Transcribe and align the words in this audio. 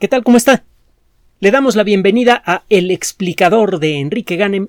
¿Qué 0.00 0.08
tal? 0.08 0.24
¿Cómo 0.24 0.36
está? 0.36 0.64
Le 1.38 1.52
damos 1.52 1.76
la 1.76 1.84
bienvenida 1.84 2.42
a 2.44 2.64
El 2.68 2.90
explicador 2.90 3.78
de 3.78 4.00
Enrique 4.00 4.34
Ganem. 4.34 4.66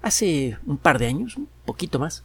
Hace 0.00 0.56
un 0.64 0.78
par 0.78 0.98
de 0.98 1.08
años, 1.08 1.36
un 1.36 1.46
poquito 1.66 1.98
más, 1.98 2.24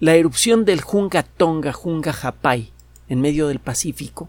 la 0.00 0.16
erupción 0.16 0.64
del 0.64 0.80
Junga 0.80 1.22
Tonga, 1.22 1.72
Junga 1.72 2.12
Hapai, 2.12 2.72
en 3.08 3.20
medio 3.20 3.46
del 3.46 3.60
Pacífico, 3.60 4.28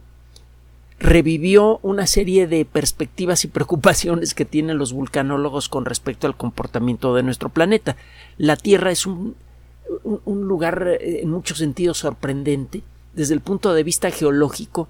revivió 0.99 1.79
una 1.81 2.05
serie 2.05 2.45
de 2.45 2.63
perspectivas 2.63 3.43
y 3.43 3.47
preocupaciones 3.47 4.35
que 4.35 4.45
tienen 4.45 4.77
los 4.77 4.93
vulcanólogos 4.93 5.67
con 5.67 5.85
respecto 5.85 6.27
al 6.27 6.37
comportamiento 6.37 7.15
de 7.15 7.23
nuestro 7.23 7.49
planeta. 7.49 7.97
La 8.37 8.55
Tierra 8.55 8.91
es 8.91 9.07
un, 9.07 9.35
un, 10.03 10.21
un 10.25 10.47
lugar 10.47 10.87
eh, 10.87 11.21
en 11.23 11.31
muchos 11.31 11.57
sentidos 11.57 11.97
sorprendente. 11.97 12.83
Desde 13.13 13.33
el 13.33 13.41
punto 13.41 13.73
de 13.73 13.83
vista 13.83 14.11
geológico, 14.11 14.89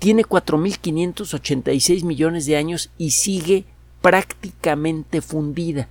tiene 0.00 0.24
4.586 0.24 2.04
millones 2.04 2.46
de 2.46 2.56
años 2.56 2.90
y 2.96 3.10
sigue 3.10 3.64
prácticamente 4.00 5.20
fundida. 5.20 5.88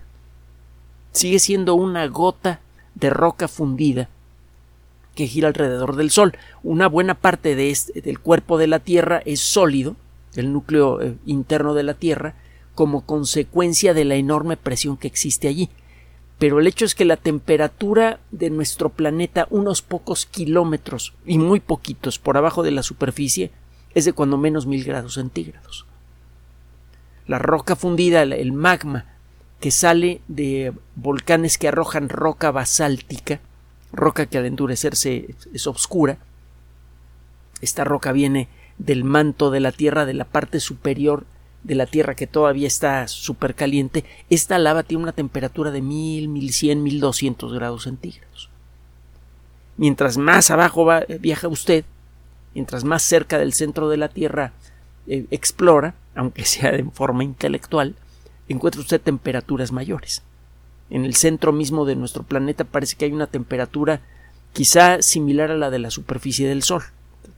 Sigue 1.12 1.38
siendo 1.38 1.76
una 1.76 2.08
gota 2.08 2.60
de 2.96 3.12
roca 3.12 3.48
fundida 3.48 4.10
que 5.14 5.28
gira 5.28 5.48
alrededor 5.48 5.96
del 5.96 6.10
Sol. 6.10 6.36
Una 6.64 6.88
buena 6.88 7.14
parte 7.14 7.56
de 7.56 7.70
este, 7.70 8.02
del 8.02 8.20
cuerpo 8.20 8.58
de 8.58 8.66
la 8.66 8.80
Tierra 8.80 9.22
es 9.26 9.42
sólido, 9.42 9.96
el 10.36 10.52
núcleo 10.54 11.02
eh, 11.02 11.16
interno 11.28 11.76
de 11.76 11.84
la 11.84 11.94
Tierra, 11.94 12.34
como 12.74 13.06
consecuencia 13.06 13.94
de 13.94 14.06
la 14.06 14.16
enorme 14.16 14.58
presión 14.58 14.98
que 14.98 15.08
existe 15.08 15.48
allí. 15.48 15.70
Pero 16.40 16.60
el 16.60 16.66
hecho 16.66 16.86
es 16.86 16.96
que 16.96 17.06
la 17.06 17.18
temperatura 17.18 18.22
de 18.32 18.50
nuestro 18.50 18.90
planeta, 18.90 19.46
unos 19.52 19.84
pocos 19.84 20.26
kilómetros 20.26 21.14
y 21.28 21.38
muy 21.38 21.60
poquitos 21.60 22.18
por 22.18 22.38
abajo 22.38 22.64
de 22.64 22.72
la 22.72 22.82
superficie, 22.82 23.52
es 23.94 24.06
de 24.06 24.14
cuando 24.14 24.38
menos 24.38 24.66
mil 24.66 24.84
grados 24.84 25.16
centígrados. 25.16 25.86
La 27.28 27.40
roca 27.40 27.76
fundida, 27.76 28.24
el 28.24 28.52
magma 28.52 29.06
que 29.60 29.72
sale 29.72 30.22
de 30.28 30.74
volcanes 30.96 31.58
que 31.58 31.68
arrojan 31.68 32.10
roca 32.10 32.52
basáltica, 32.52 33.40
roca 33.92 34.26
que 34.26 34.38
al 34.38 34.46
endurecerse 34.46 35.36
es 35.54 35.68
oscura. 35.68 36.18
Esta 37.62 37.84
roca 37.84 38.12
viene 38.12 38.48
del 38.78 39.04
manto 39.04 39.52
de 39.52 39.60
la 39.60 39.72
Tierra, 39.72 40.06
de 40.06 40.14
la 40.14 40.26
parte 40.26 40.60
superior 40.60 41.26
de 41.64 41.76
la 41.76 41.86
Tierra 41.86 42.16
que 42.16 42.26
todavía 42.26 42.68
está 42.68 43.08
súper 43.08 43.54
caliente. 43.54 44.06
Esta 44.30 44.58
lava 44.58 44.84
tiene 44.84 45.04
una 45.04 45.12
temperatura 45.12 45.72
de 45.72 45.82
mil, 45.82 46.30
mil 46.30 46.54
cien, 46.54 46.82
mil 46.82 47.00
doscientos 47.00 47.54
grados 47.54 47.84
centígrados. 47.84 48.50
Mientras 49.76 50.18
más 50.18 50.52
abajo 50.52 50.88
viaja 51.20 51.48
usted, 51.48 51.84
mientras 52.54 52.84
más 52.84 53.04
cerca 53.04 53.38
del 53.38 53.54
centro 53.54 53.90
de 53.90 53.98
la 53.98 54.10
Tierra 54.10 54.54
eh, 55.08 55.26
explora, 55.32 55.96
aunque 56.16 56.46
sea 56.46 56.72
de 56.72 56.84
forma 56.84 57.24
intelectual, 57.24 57.96
encuentra 58.48 58.82
usted 58.82 59.02
temperaturas 59.02 59.72
mayores. 59.72 60.24
En 60.90 61.06
el 61.06 61.16
centro 61.16 61.52
mismo 61.52 61.86
de 61.86 61.96
nuestro 61.96 62.24
planeta 62.24 62.64
parece 62.64 62.96
que 62.96 63.06
hay 63.06 63.12
una 63.12 63.28
temperatura 63.28 64.02
quizá 64.54 65.02
similar 65.02 65.52
a 65.52 65.58
la 65.58 65.70
de 65.70 65.80
la 65.80 65.92
superficie 65.92 66.48
del 66.48 66.64
Sol, 66.64 66.84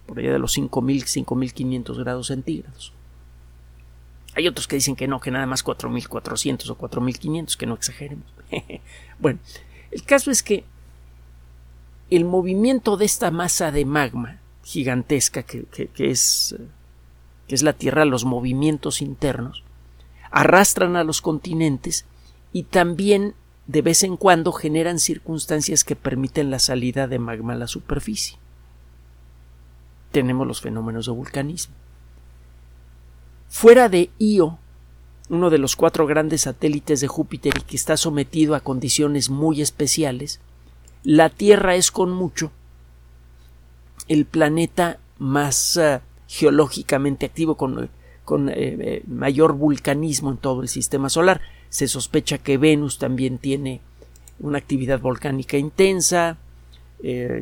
por 0.05 0.19
allá 0.19 0.31
de 0.31 0.39
los 0.39 0.57
5.000, 0.57 1.25
5.500 1.25 1.97
grados 1.97 2.27
centígrados. 2.27 2.93
Hay 4.33 4.47
otros 4.47 4.67
que 4.67 4.77
dicen 4.77 4.95
que 4.95 5.07
no, 5.07 5.19
que 5.19 5.31
nada 5.31 5.45
más 5.45 5.65
4.400 5.65 6.69
o 6.69 6.77
4.500, 6.77 7.57
que 7.57 7.65
no 7.65 7.73
exageremos. 7.73 8.25
bueno, 9.19 9.39
el 9.91 10.03
caso 10.03 10.31
es 10.31 10.41
que 10.41 10.63
el 12.09 12.25
movimiento 12.25 12.97
de 12.97 13.05
esta 13.05 13.31
masa 13.31 13.71
de 13.71 13.85
magma 13.85 14.40
gigantesca 14.63 15.43
que, 15.43 15.67
es, 15.97 16.55
que 17.47 17.55
es 17.55 17.63
la 17.63 17.73
Tierra, 17.73 18.05
los 18.05 18.25
movimientos 18.25 19.01
internos, 19.01 19.63
arrastran 20.31 20.95
a 20.95 21.03
los 21.03 21.21
continentes 21.21 22.05
y 22.53 22.63
también 22.63 23.35
de 23.67 23.81
vez 23.81 24.03
en 24.03 24.17
cuando 24.17 24.51
generan 24.51 24.99
circunstancias 24.99 25.83
que 25.83 25.95
permiten 25.95 26.51
la 26.51 26.59
salida 26.59 27.07
de 27.07 27.19
magma 27.19 27.53
a 27.53 27.57
la 27.57 27.67
superficie. 27.67 28.37
Tenemos 30.11 30.45
los 30.45 30.61
fenómenos 30.61 31.05
de 31.05 31.13
vulcanismo. 31.13 31.73
Fuera 33.49 33.87
de 33.89 34.09
Io, 34.17 34.59
uno 35.29 35.49
de 35.49 35.57
los 35.57 35.75
cuatro 35.75 36.05
grandes 36.07 36.41
satélites 36.41 36.99
de 36.99 37.07
Júpiter 37.07 37.53
y 37.57 37.61
que 37.61 37.75
está 37.75 37.95
sometido 37.95 38.55
a 38.55 38.59
condiciones 38.59 39.29
muy 39.29 39.61
especiales, 39.61 40.41
la 41.03 41.29
Tierra 41.29 41.75
es 41.75 41.91
con 41.91 42.11
mucho 42.11 42.51
el 44.11 44.25
planeta 44.25 44.99
más 45.19 45.77
uh, 45.77 46.01
geológicamente 46.27 47.25
activo, 47.25 47.55
con, 47.55 47.79
eh, 47.79 47.89
eh, 48.55 49.03
mayor 49.07 49.53
vulcanismo 49.53 50.31
en 50.31 50.37
todo 50.37 50.61
el 50.61 50.67
sistema 50.67 51.09
solar. 51.09 51.39
Se 51.69 51.87
sospecha 51.87 52.37
que 52.37 52.57
Venus 52.57 52.97
también 52.97 53.37
tiene 53.37 53.79
una 54.39 54.57
actividad 54.57 54.99
volcánica 54.99 55.57
intensa. 55.57 56.37
Eh, 57.03 57.41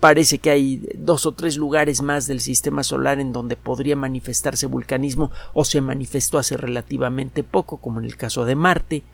parece 0.00 0.38
que 0.38 0.50
hay 0.50 0.88
dos 0.96 1.24
o 1.24 1.32
tres 1.32 1.56
lugares 1.56 2.02
más 2.02 2.26
del 2.26 2.40
sistema 2.40 2.82
solar 2.82 3.20
en 3.20 3.32
donde 3.32 3.54
podría 3.54 3.94
manifestarse 3.94 4.66
vulcanismo 4.66 5.30
o 5.54 5.64
se 5.64 5.80
manifestó 5.80 6.38
hace 6.38 6.56
relativamente 6.56 7.44
poco, 7.44 7.76
como 7.76 8.00
en 8.00 8.06
el 8.06 8.16
caso 8.16 8.44
de 8.44 8.56
Marte. 8.56 9.04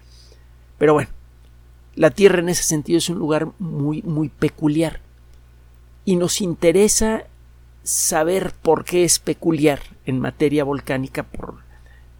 Pero 0.79 0.95
bueno, 0.95 1.11
la 1.97 2.11
Tierra 2.11 2.39
en 2.39 2.49
ese 2.49 2.63
sentido 2.63 2.97
es 2.97 3.11
un 3.11 3.19
lugar 3.19 3.49
muy, 3.59 4.01
muy 4.03 4.31
peculiar 4.31 5.01
y 6.09 6.17
nos 6.17 6.41
interesa 6.41 7.25
saber 7.83 8.55
por 8.63 8.87
qué 8.87 9.05
es 9.05 9.19
peculiar 9.19 9.81
en 10.07 10.21
materia 10.21 10.65
volcánica 10.65 11.23
por 11.23 11.57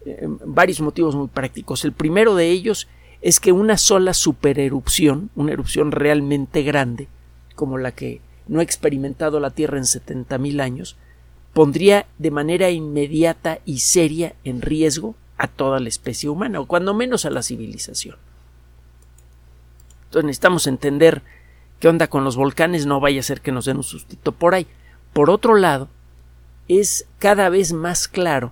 eh, 0.05 0.27
varios 0.45 0.79
motivos 0.79 1.15
muy 1.15 1.27
prácticos. 1.27 1.83
El 1.83 1.93
primero 1.93 2.35
de 2.35 2.51
ellos 2.51 2.87
es 3.23 3.39
que 3.39 3.51
una 3.51 3.79
sola 3.79 4.13
supererupción, 4.13 5.31
una 5.35 5.53
erupción 5.53 5.91
realmente 5.91 6.61
grande, 6.61 7.07
como 7.55 7.79
la 7.79 7.91
que 7.91 8.21
no 8.47 8.59
ha 8.59 8.63
experimentado 8.63 9.39
la 9.39 9.49
Tierra 9.49 9.79
en 9.79 9.85
70.000 9.85 10.61
años, 10.61 10.95
pondría 11.53 12.05
de 12.19 12.29
manera 12.29 12.69
inmediata 12.69 13.57
y 13.65 13.79
seria 13.79 14.35
en 14.43 14.61
riesgo 14.61 15.15
a 15.35 15.47
toda 15.47 15.79
la 15.79 15.89
especie 15.89 16.29
humana, 16.29 16.59
o 16.59 16.67
cuando 16.67 16.93
menos 16.93 17.25
a 17.25 17.31
la 17.31 17.41
civilización. 17.41 18.17
Entonces 20.05 20.27
necesitamos 20.27 20.67
entender 20.67 21.23
qué 21.79 21.87
onda 21.87 22.07
con 22.07 22.23
los 22.23 22.35
volcanes, 22.35 22.85
no 22.85 22.99
vaya 22.99 23.19
a 23.19 23.23
ser 23.23 23.41
que 23.41 23.51
nos 23.51 23.65
den 23.65 23.77
un 23.77 23.83
sustito 23.83 24.31
por 24.31 24.53
ahí. 24.53 24.67
Por 25.13 25.29
otro 25.29 25.55
lado, 25.55 25.89
es 26.67 27.07
cada 27.17 27.49
vez 27.49 27.73
más 27.73 28.07
claro 28.07 28.51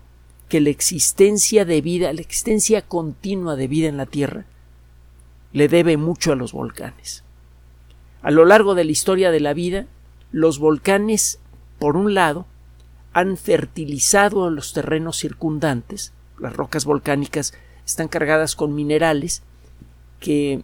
que 0.50 0.62
la 0.62 0.70
existencia 0.70 1.66
de 1.66 1.82
vida, 1.82 2.12
la 2.14 2.22
existencia 2.22 2.82
continua 2.82 3.56
de 3.56 3.68
vida 3.68 3.90
en 3.90 3.98
la 3.98 4.06
Tierra, 4.06 4.46
le 5.54 5.68
debe 5.68 5.98
mucho 5.98 6.32
a 6.32 6.36
los 6.36 6.54
volcanes. 6.54 7.24
A 8.22 8.32
lo 8.32 8.46
largo 8.46 8.76
de 8.76 8.86
la 8.86 8.92
historia 8.92 9.32
de 9.32 9.40
la 9.40 9.54
vida, 9.54 9.86
los 10.32 10.60
volcanes, 10.60 11.40
por 11.80 11.96
un 11.96 12.14
lado, 12.14 12.46
han 13.14 13.38
fertilizado 13.38 14.50
los 14.50 14.74
terrenos 14.74 15.18
circundantes, 15.18 16.14
las 16.40 16.56
rocas 16.56 16.86
volcánicas 16.86 17.54
están 17.86 18.08
cargadas 18.08 18.56
con 18.56 18.76
minerales 18.76 19.44
que 20.20 20.62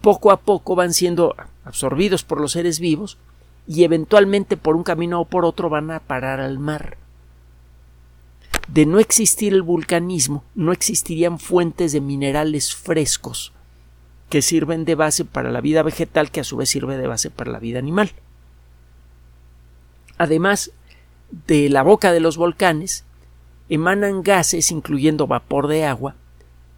poco 0.00 0.30
a 0.30 0.40
poco 0.40 0.74
van 0.74 0.92
siendo 0.92 1.34
absorbidos 1.64 2.24
por 2.24 2.40
los 2.40 2.52
seres 2.52 2.80
vivos 2.80 3.18
y 3.66 3.84
eventualmente 3.84 4.56
por 4.56 4.76
un 4.76 4.82
camino 4.82 5.20
o 5.20 5.24
por 5.26 5.44
otro 5.44 5.68
van 5.68 5.90
a 5.90 6.00
parar 6.00 6.40
al 6.40 6.58
mar. 6.58 6.96
De 8.66 8.86
no 8.86 8.98
existir 8.98 9.54
el 9.54 9.62
vulcanismo, 9.62 10.44
no 10.54 10.72
existirían 10.72 11.38
fuentes 11.38 11.92
de 11.92 12.00
minerales 12.00 12.74
frescos 12.74 13.52
que 14.28 14.42
sirven 14.42 14.84
de 14.84 14.94
base 14.94 15.24
para 15.24 15.50
la 15.50 15.60
vida 15.60 15.82
vegetal 15.82 16.30
que 16.30 16.40
a 16.40 16.44
su 16.44 16.56
vez 16.56 16.68
sirve 16.68 16.98
de 16.98 17.06
base 17.06 17.30
para 17.30 17.50
la 17.50 17.58
vida 17.58 17.78
animal. 17.78 18.12
Además, 20.18 20.72
de 21.46 21.68
la 21.68 21.82
boca 21.82 22.12
de 22.12 22.20
los 22.20 22.36
volcanes 22.36 23.04
emanan 23.68 24.22
gases, 24.22 24.70
incluyendo 24.70 25.26
vapor 25.26 25.68
de 25.68 25.84
agua, 25.84 26.14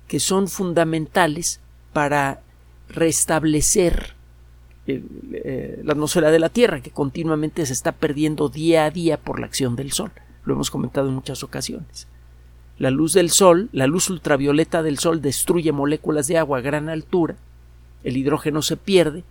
que 0.07 0.21
son 0.21 0.49
fundamentales 0.49 1.61
para 1.93 2.41
restablecer 2.91 4.15
eh, 4.87 5.03
eh, 5.33 5.81
la 5.85 5.93
atmósfera 5.93 6.31
de 6.31 6.39
la 6.39 6.49
Tierra, 6.49 6.81
que 6.81 6.91
continuamente 6.91 7.65
se 7.67 7.73
está 7.73 7.93
perdiendo 7.93 8.49
día 8.49 8.85
a 8.85 8.91
día 8.91 9.19
por 9.19 9.41
la 9.41 9.47
acción 9.47 9.77
del 9.77 9.93
Sol. 9.93 10.11
Lo 10.45 10.55
hemos 10.55 10.71
comentado 10.71 11.09
en 11.09 11.15
muchas 11.15 11.43
ocasiones. 11.43 12.09
La 12.79 12.91
luz 12.91 13.13
del 13.13 13.31
Sol, 13.31 13.69
la 13.73 13.87
luz 13.87 14.09
ultravioleta 14.11 14.83
del 14.83 14.99
Sol 14.99 15.21
destruye 15.21 15.71
moléculas 15.71 16.27
de 16.29 16.39
agua 16.39 16.59
a 16.59 16.63
gran 16.63 16.89
altura, 16.89 17.37
el 18.03 18.17
hidrógeno 18.17 18.63
se 18.63 18.77
pierde 18.77 19.23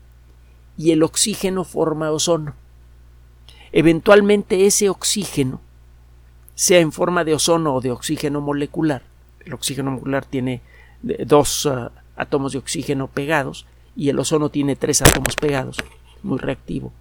y 0.77 0.91
el 0.91 1.03
oxígeno 1.03 1.63
forma 1.63 2.11
ozono. 2.11 2.53
Eventualmente 3.71 4.65
ese 4.65 4.89
oxígeno, 4.89 5.61
sea 6.55 6.79
en 6.79 6.91
forma 6.91 7.23
de 7.23 7.33
ozono 7.33 7.73
o 7.73 7.81
de 7.81 7.91
oxígeno 7.91 8.39
molecular, 8.39 9.01
el 9.45 9.53
oxígeno 9.53 9.91
molecular 9.91 10.25
tiene 10.25 10.61
dos 11.01 11.65
ah, 11.65 11.91
átomos 12.19 12.51
de 12.51 12.59
oxígeno 12.59 13.07
pegados 13.07 13.65
y 13.95 14.09
el 14.09 14.19
ozono 14.19 14.49
tiene 14.49 14.75
tres 14.75 15.01
átomos 15.01 15.35
pegados, 15.35 15.77
muy 16.21 16.37
reactivo. 16.37 16.93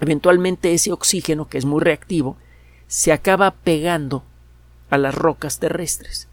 Eventualmente 0.00 0.72
ese 0.72 0.92
oxígeno, 0.92 1.48
que 1.48 1.58
es 1.58 1.64
muy 1.64 1.80
reactivo, 1.80 2.36
se 2.86 3.12
acaba 3.12 3.50
pegando 3.52 4.24
a 4.90 4.98
las 4.98 5.14
rocas 5.14 5.58
terrestres. 5.58 6.28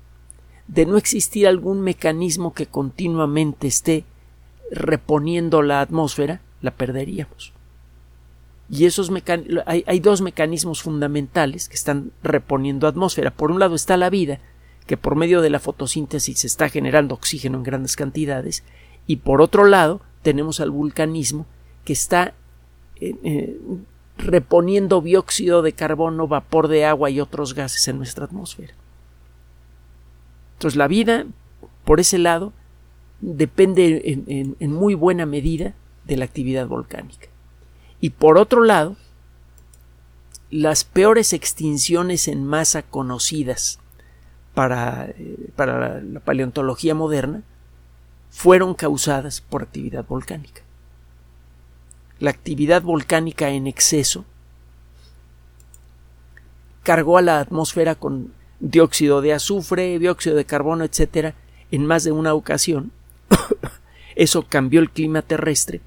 De 0.68 0.86
no 0.86 0.98
existir 0.98 1.48
algún 1.48 1.82
mecanismo 1.82 2.54
que 2.54 2.68
continuamente 2.68 3.68
esté 3.68 4.06
reponiendo 4.72 5.62
la 5.62 5.82
atmósfera, 5.82 6.42
la 6.62 6.72
perderíamos. 6.72 7.54
Y 8.70 8.86
esos 8.86 9.12
hay, 9.66 9.84
hay 9.86 10.00
dos 10.00 10.22
mecanismos 10.22 10.82
fundamentales 10.82 11.68
que 11.68 11.76
están 11.76 12.12
reponiendo 12.24 12.88
atmósfera. 12.88 13.32
Por 13.32 13.52
un 13.52 13.60
lado 13.60 13.76
está 13.76 13.98
la 13.98 14.10
vida, 14.10 14.40
que 14.86 14.98
por 14.98 15.16
medio 15.16 15.42
de 15.42 15.50
la 15.50 15.60
fotosíntesis 15.60 16.46
está 16.46 16.70
generando 16.70 17.16
oxígeno 17.16 17.58
en 17.58 17.64
grandes 17.64 17.96
cantidades, 17.96 18.64
y 19.08 19.18
por 19.18 19.42
otro 19.42 19.66
lado 19.66 20.02
tenemos 20.22 20.60
al 20.60 20.72
vulcanismo 20.72 21.46
que 21.86 21.94
está 21.94 22.34
eh, 22.98 23.16
eh, 23.24 23.60
reponiendo 24.18 25.02
dióxido 25.02 25.62
de 25.62 25.74
carbono, 25.74 26.28
vapor 26.28 26.68
de 26.68 26.86
agua 26.86 27.10
y 27.10 27.20
otros 27.20 27.54
gases 27.54 27.88
en 27.88 27.98
nuestra 27.98 28.26
atmósfera. 28.26 28.74
Entonces 30.54 30.78
la 30.78 30.88
vida, 30.88 31.26
por 31.84 32.00
ese 32.00 32.18
lado, 32.18 32.54
depende 33.20 34.02
en, 34.06 34.56
en 34.60 34.72
muy 34.72 34.94
buena 34.94 35.26
medida 35.26 35.74
de 36.06 36.18
la 36.18 36.26
actividad 36.26 36.68
volcánica. 36.68 37.28
Y 38.00 38.12
por 38.12 38.38
otro 38.38 38.64
lado, 38.64 38.96
las 40.50 40.84
peores 40.84 41.34
extinciones 41.34 42.28
en 42.28 42.46
masa 42.46 42.84
conocidas 42.84 43.80
para, 44.54 45.14
para 45.56 46.02
la 46.02 46.20
paleontología 46.20 46.96
moderna 46.96 47.44
fueron 48.30 48.74
causadas 48.74 49.42
por 49.42 49.64
actividad 49.64 50.06
volcánica. 50.06 50.62
La 52.20 52.32
actividad 52.32 52.82
volcánica 52.82 53.50
en 53.50 53.68
exceso 53.68 54.26
cargó 56.84 57.18
a 57.18 57.22
la 57.22 57.40
atmósfera 57.40 57.96
con 57.96 58.34
dióxido 58.60 59.22
de 59.22 59.34
azufre, 59.34 60.00
dióxido 60.00 60.36
de 60.36 60.46
carbono, 60.46 60.84
etcétera, 60.84 61.36
en 61.72 61.86
más 61.86 62.04
de 62.04 62.12
una 62.12 62.34
ocasión. 62.34 62.92
eso 64.16 64.46
cambió 64.48 64.80
el 64.80 64.90
clima 64.90 65.22
terrestre 65.22 65.82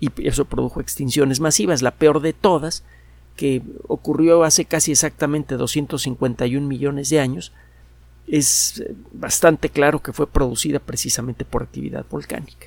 y 0.00 0.10
eso 0.26 0.44
produjo 0.44 0.80
extinciones 0.80 1.40
masivas. 1.40 1.82
La 1.82 1.92
peor 1.92 2.20
de 2.20 2.32
todas, 2.32 2.84
que 3.36 3.62
ocurrió 3.86 4.44
hace 4.44 4.64
casi 4.64 4.92
exactamente 4.92 5.56
251 5.56 6.66
millones 6.66 7.10
de 7.10 7.20
años, 7.20 7.52
es 8.26 8.84
bastante 9.12 9.68
claro 9.68 10.02
que 10.02 10.12
fue 10.12 10.26
producida 10.26 10.78
precisamente 10.78 11.44
por 11.44 11.62
actividad 11.62 12.04
volcánica. 12.10 12.66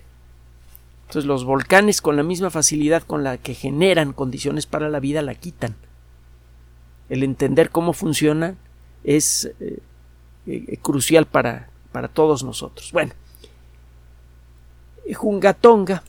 Entonces 1.02 1.26
los 1.26 1.44
volcanes 1.44 2.02
con 2.02 2.16
la 2.16 2.24
misma 2.24 2.50
facilidad 2.50 3.04
con 3.04 3.24
la 3.24 3.38
que 3.38 3.56
generan 3.56 4.14
condiciones 4.14 4.66
para 4.66 4.90
la 4.90 5.00
vida 5.00 5.22
la 5.22 5.36
quitan. 5.36 5.76
El 7.10 7.24
entender 7.24 7.72
cómo 7.72 7.94
funciona 7.94 8.56
es 9.04 9.52
eh, 9.60 9.80
eh, 10.46 10.78
crucial 10.82 11.26
para, 11.26 11.70
para 11.92 12.08
todos 12.08 12.44
nosotros. 12.44 12.92
Bueno, 12.92 13.14
Jungatonga 15.14 16.04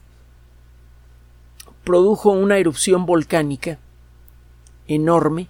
produjo 1.85 2.31
una 2.31 2.59
erupción 2.59 3.07
volcánica 3.07 3.79
enorme 4.87 5.49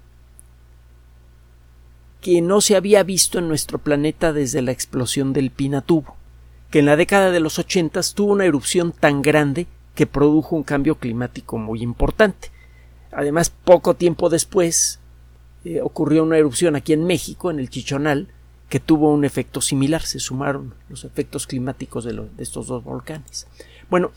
que 2.21 2.41
no 2.43 2.61
se 2.61 2.77
había 2.77 3.03
visto 3.03 3.39
en 3.39 3.49
nuestro 3.49 3.79
planeta 3.79 4.33
desde 4.33 4.63
la 4.63 4.73
explosión 4.73 5.33
del 5.33 5.51
Pinatubo, 5.51 6.17
que 6.71 6.81
en 6.81 6.87
la 6.87 6.97
década 6.97 7.31
de 7.31 7.41
los 7.41 7.59
ochentas 7.59 8.15
tuvo 8.15 8.33
una 8.33 8.45
erupción 8.45 8.93
tan 8.93 9.23
grande 9.23 9.67
que 9.95 10.07
produjo 10.07 10.57
un 10.57 10.63
cambio 10.63 10.97
climático 10.97 11.59
muy 11.59 11.83
importante. 11.83 12.51
Además, 13.13 13.51
poco 13.51 13.95
tiempo 13.95 14.29
después 14.29 15.01
eh, 15.65 15.81
ocurrió 15.81 16.23
una 16.23 16.39
erupción 16.39 16.77
aquí 16.77 16.93
en 16.93 17.05
México, 17.05 17.51
en 17.51 17.59
el 17.59 17.71
Chichonal, 17.71 18.29
que 18.69 18.81
tuvo 18.81 19.13
un 19.13 19.25
efecto 19.25 19.61
similar. 19.61 20.03
Se 20.03 20.21
sumaron 20.21 20.75
los 20.89 21.05
efectos 21.05 21.47
climáticos 21.47 22.05
de, 22.05 22.13
de 22.13 22.43
estos 22.43 22.69
dos 22.69 22.85
volcanes. 22.85 23.49
Bueno, 23.89 24.13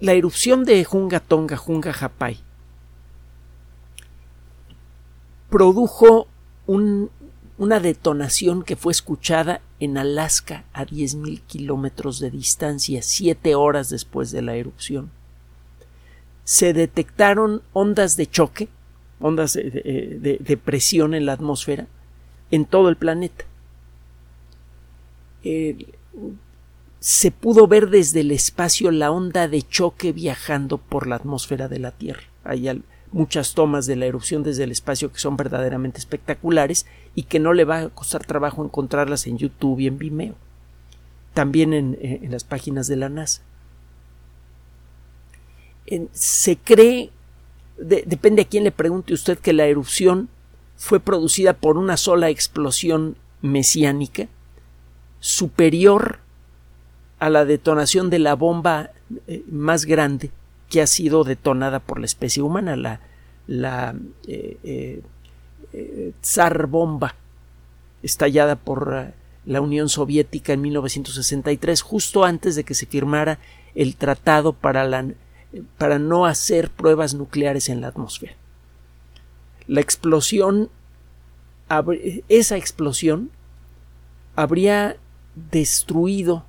la 0.00 0.12
erupción 0.12 0.64
de 0.64 0.84
Junga 0.84 1.20
Tonga, 1.20 1.56
Junga 1.56 1.92
Japay, 1.92 2.38
produjo 5.48 6.28
una 6.66 7.80
detonación 7.80 8.62
que 8.62 8.76
fue 8.76 8.92
escuchada 8.92 9.60
en 9.80 9.96
Alaska 9.96 10.64
a 10.72 10.84
10.000 10.84 11.40
kilómetros 11.46 12.18
de 12.20 12.30
distancia, 12.30 13.02
siete 13.02 13.54
horas 13.54 13.88
después 13.88 14.30
de 14.30 14.42
la 14.42 14.54
erupción. 14.54 15.10
Se 16.44 16.72
detectaron 16.72 17.62
ondas 17.72 18.16
de 18.16 18.26
choque, 18.26 18.68
ondas 19.20 19.54
de, 19.54 20.60
presión 20.62 21.14
en 21.14 21.26
la 21.26 21.32
atmósfera, 21.32 21.86
en 22.50 22.64
todo 22.64 22.88
el 22.88 22.96
planeta. 22.96 23.44
se 27.00 27.30
pudo 27.30 27.66
ver 27.66 27.90
desde 27.90 28.20
el 28.20 28.32
espacio 28.32 28.90
la 28.90 29.10
onda 29.10 29.48
de 29.48 29.62
choque 29.62 30.12
viajando 30.12 30.78
por 30.78 31.06
la 31.06 31.16
atmósfera 31.16 31.68
de 31.68 31.78
la 31.78 31.92
Tierra. 31.92 32.24
Hay 32.44 32.68
muchas 33.12 33.54
tomas 33.54 33.86
de 33.86 33.96
la 33.96 34.06
erupción 34.06 34.42
desde 34.42 34.64
el 34.64 34.70
espacio 34.70 35.12
que 35.12 35.18
son 35.18 35.36
verdaderamente 35.36 35.98
espectaculares 35.98 36.86
y 37.14 37.24
que 37.24 37.38
no 37.38 37.52
le 37.52 37.64
va 37.64 37.80
a 37.80 37.88
costar 37.88 38.24
trabajo 38.24 38.64
encontrarlas 38.64 39.26
en 39.26 39.38
YouTube 39.38 39.80
y 39.80 39.86
en 39.86 39.98
Vimeo. 39.98 40.34
También 41.34 41.72
en, 41.72 41.98
eh, 42.00 42.26
las 42.30 42.44
páginas 42.44 42.86
de 42.88 42.96
la 42.96 43.08
NASA. 43.08 43.42
se 46.12 46.56
cree, 46.58 47.10
depende 47.78 48.42
a 48.42 48.44
quién 48.44 48.64
le 48.64 48.72
pregunte 48.72 49.14
usted, 49.14 49.38
que 49.38 49.54
la 49.54 49.64
erupción 49.64 50.28
fue 50.76 51.00
producida 51.00 51.54
por 51.54 51.78
una 51.78 51.96
sola 51.96 52.28
explosión 52.28 53.16
mesiánica 53.40 54.28
superior 55.20 56.18
a 57.18 57.30
la 57.30 57.44
detonación 57.44 58.10
de 58.10 58.18
la 58.18 58.34
bomba 58.34 58.90
eh, 59.26 59.42
más 59.50 59.86
grande 59.86 60.30
que 60.68 60.82
ha 60.82 60.86
sido 60.86 61.24
detonada 61.24 61.80
por 61.80 61.98
la 61.98 62.06
especie 62.06 62.42
humana, 62.42 62.76
la, 62.76 63.00
la 63.46 63.94
eh, 64.26 64.58
eh, 64.62 65.02
eh, 65.72 66.12
Tsar 66.20 66.66
Bomba, 66.66 67.14
estallada 68.02 68.56
por 68.56 69.12
la 69.46 69.60
Unión 69.60 69.88
Soviética 69.88 70.52
en 70.52 70.60
1963, 70.60 71.80
justo 71.80 72.24
antes 72.24 72.54
de 72.54 72.64
que 72.64 72.74
se 72.74 72.86
firmara 72.86 73.38
el 73.74 73.96
tratado 73.96 74.52
para, 74.52 74.84
la, 74.84 75.06
para 75.78 75.98
no 75.98 76.26
hacer 76.26 76.70
pruebas 76.70 77.14
nucleares 77.14 77.68
en 77.68 77.80
la 77.80 77.88
atmósfera. 77.88 78.34
La 79.66 79.80
explosión, 79.80 80.70
esa 82.28 82.56
explosión 82.56 83.30
habría 84.36 84.96
destruido 85.50 86.44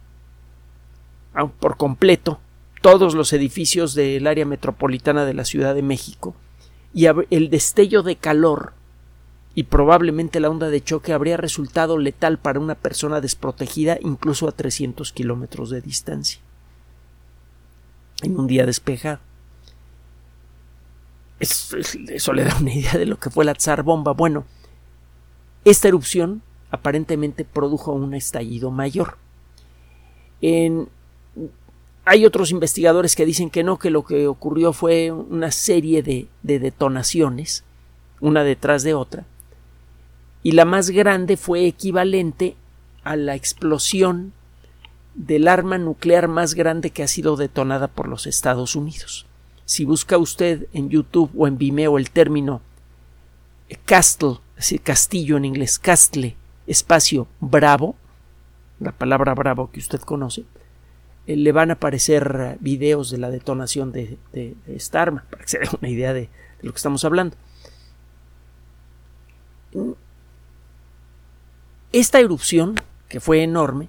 por 1.60 1.78
completo 1.78 2.40
todos 2.82 3.16
los 3.16 3.34
edificios 3.34 3.94
del 3.94 4.28
área 4.28 4.46
metropolitana 4.46 5.26
de 5.26 5.34
la 5.34 5.46
Ciudad 5.46 5.76
de 5.76 5.82
México 5.82 6.36
y 6.94 7.06
el 7.06 7.50
destello 7.50 8.04
de 8.04 8.16
calor 8.16 8.74
y 9.56 9.64
probablemente 9.64 10.40
la 10.40 10.50
onda 10.50 10.70
de 10.70 10.82
choque 10.82 11.14
habría 11.14 11.38
resultado 11.38 11.98
letal 11.98 12.38
para 12.38 12.60
una 12.60 12.76
persona 12.76 13.20
desprotegida 13.20 13.98
incluso 14.02 14.48
a 14.48 14.52
300 14.52 15.12
kilómetros 15.12 15.70
de 15.70 15.82
distancia 15.82 16.40
en 18.22 18.40
un 18.40 18.48
día 18.48 18.66
despejado. 18.66 19.20
Eso, 21.40 21.78
eso, 21.78 22.34
le 22.34 22.44
da 22.44 22.58
una 22.58 22.74
idea 22.74 22.94
de 22.94 23.06
lo 23.06 23.18
que 23.18 23.30
fue 23.30 23.46
la 23.46 23.54
Tsar 23.54 23.84
bomba. 23.84 24.12
Bueno, 24.12 24.46
esta 25.64 25.88
erupción 25.88 26.42
aparentemente 26.70 27.46
produjo 27.46 27.94
un 27.94 28.14
estallido 28.14 28.72
mayor. 28.72 29.18
En 30.42 30.90
hay 32.10 32.26
otros 32.26 32.50
investigadores 32.50 33.16
que 33.16 33.24
dicen 33.24 33.52
que 33.52 33.64
no, 33.64 33.78
que 33.78 33.92
lo 33.92 34.04
que 34.04 34.26
ocurrió 34.26 34.74
fue 34.74 35.12
una 35.12 35.52
serie 35.52 36.02
de, 36.02 36.28
detonaciones, 36.42 37.64
una 38.20 38.44
detrás 38.44 38.82
de 38.82 38.96
otra, 38.96 39.26
y 40.42 40.54
la 40.54 40.66
más 40.66 40.90
grande 40.90 41.38
fue 41.38 41.68
equivalente 41.68 42.56
a 43.04 43.16
la 43.16 43.36
explosión 43.36 44.34
del 45.14 45.48
arma 45.48 45.78
nuclear 45.78 46.28
más 46.28 46.56
grande 46.56 46.90
que 46.90 47.04
ha 47.04 47.08
sido 47.08 47.36
detonada 47.36 47.88
por 47.88 48.08
los 48.08 48.26
Estados 48.26 48.76
Unidos. 48.76 49.28
Si 49.66 49.86
busca 49.86 50.18
usted 50.18 50.66
en 50.74 50.90
YouTube 50.90 51.30
o 51.38 51.46
en 51.46 51.60
Vimeo 51.60 52.00
el 52.00 52.10
término 52.10 52.62
castle, 53.86 54.40
es 54.58 54.74
castillo 54.82 55.38
en 55.38 55.46
inglés, 55.46 55.78
castle, 55.78 56.36
espacio 56.66 57.28
bravo, 57.40 57.96
la 58.80 58.94
palabra 58.94 59.36
bravo 59.36 59.70
que 59.70 59.80
usted 59.80 60.00
conoce, 60.00 60.42
eh, 60.42 60.59
le 61.36 61.52
van 61.52 61.70
a 61.70 61.74
aparecer 61.74 62.38
eh, 62.40 62.58
videos 62.60 63.10
de 63.12 63.18
la 63.18 63.30
detonación 63.30 63.92
de, 63.92 64.18
esta 64.68 65.02
arma, 65.02 65.26
para 65.30 65.44
que 65.44 65.50
se 65.50 65.60
dé 65.60 65.70
una 65.80 65.90
idea 65.90 66.14
de, 66.14 66.30
lo 66.62 66.72
que 66.72 66.78
estamos 66.78 67.06
hablando. 67.06 67.38
Esta 71.92 72.20
erupción, 72.20 72.76
que 73.08 73.20
fue 73.20 73.44
enorme, 73.44 73.88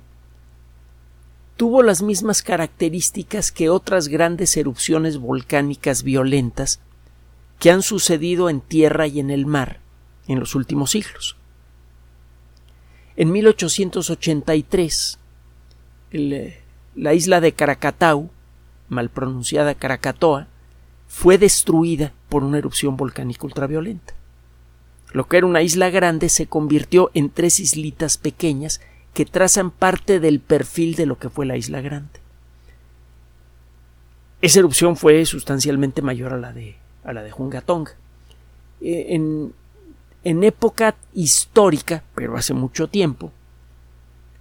tuvo 1.56 1.82
las 1.82 2.02
mismas 2.02 2.42
características 2.42 3.52
que 3.52 3.68
otras 3.68 4.08
grandes 4.08 4.56
erupciones 4.56 5.18
volcánicas 5.18 6.02
violentas 6.02 6.80
que 7.58 7.70
han 7.70 7.82
sucedido 7.82 8.48
en 8.48 8.60
tierra 8.60 9.06
y 9.06 9.20
en 9.20 9.30
el 9.30 9.46
mar 9.46 9.80
en 10.26 10.40
los 10.40 10.54
últimos 10.54 10.92
siglos. 10.92 11.36
En 13.16 13.32
1883, 13.32 15.18
la 16.94 17.14
isla 17.14 17.40
de 17.40 17.52
Krakatau, 17.52 18.30
mal 18.88 19.10
pronunciada 19.10 19.74
Krakatoa, 19.74 20.48
fue 21.08 21.38
destruida 21.38 22.12
por 22.28 22.44
una 22.44 22.58
erupción 22.58 22.96
volcánica 22.96 23.46
ultraviolenta. 23.46 24.14
Lo 25.12 25.26
que 25.26 25.38
era 25.38 25.46
una 25.46 25.62
isla 25.62 25.90
grande 25.90 26.28
se 26.28 26.46
convirtió 26.46 27.10
en 27.14 27.30
tres 27.30 27.58
islitas 27.58 28.16
pequeñas 28.16 28.80
que 29.12 29.26
trazan 29.26 29.70
parte 29.70 30.20
del 30.20 30.38
perfil 30.38 30.94
de 30.94 31.06
lo 31.06 31.18
que 31.18 31.30
fue 31.30 31.46
la 31.46 31.56
isla 31.56 31.80
grande. 31.80 32.20
Esa 34.40 34.60
erupción 34.60 34.96
fue 34.96 35.24
sustancialmente 35.26 36.00
mayor 36.00 36.32
a 36.32 36.38
la 36.38 36.52
de, 36.52 36.76
a 37.04 37.12
la 37.12 37.22
de 37.22 37.30
Jungatonga. 37.30 37.92
Eh, 38.80 39.06
en, 39.10 39.52
en 40.22 40.44
época 40.44 40.96
histórica, 41.12 42.04
pero 42.14 42.36
hace 42.36 42.54
mucho 42.54 42.88
tiempo, 42.88 43.32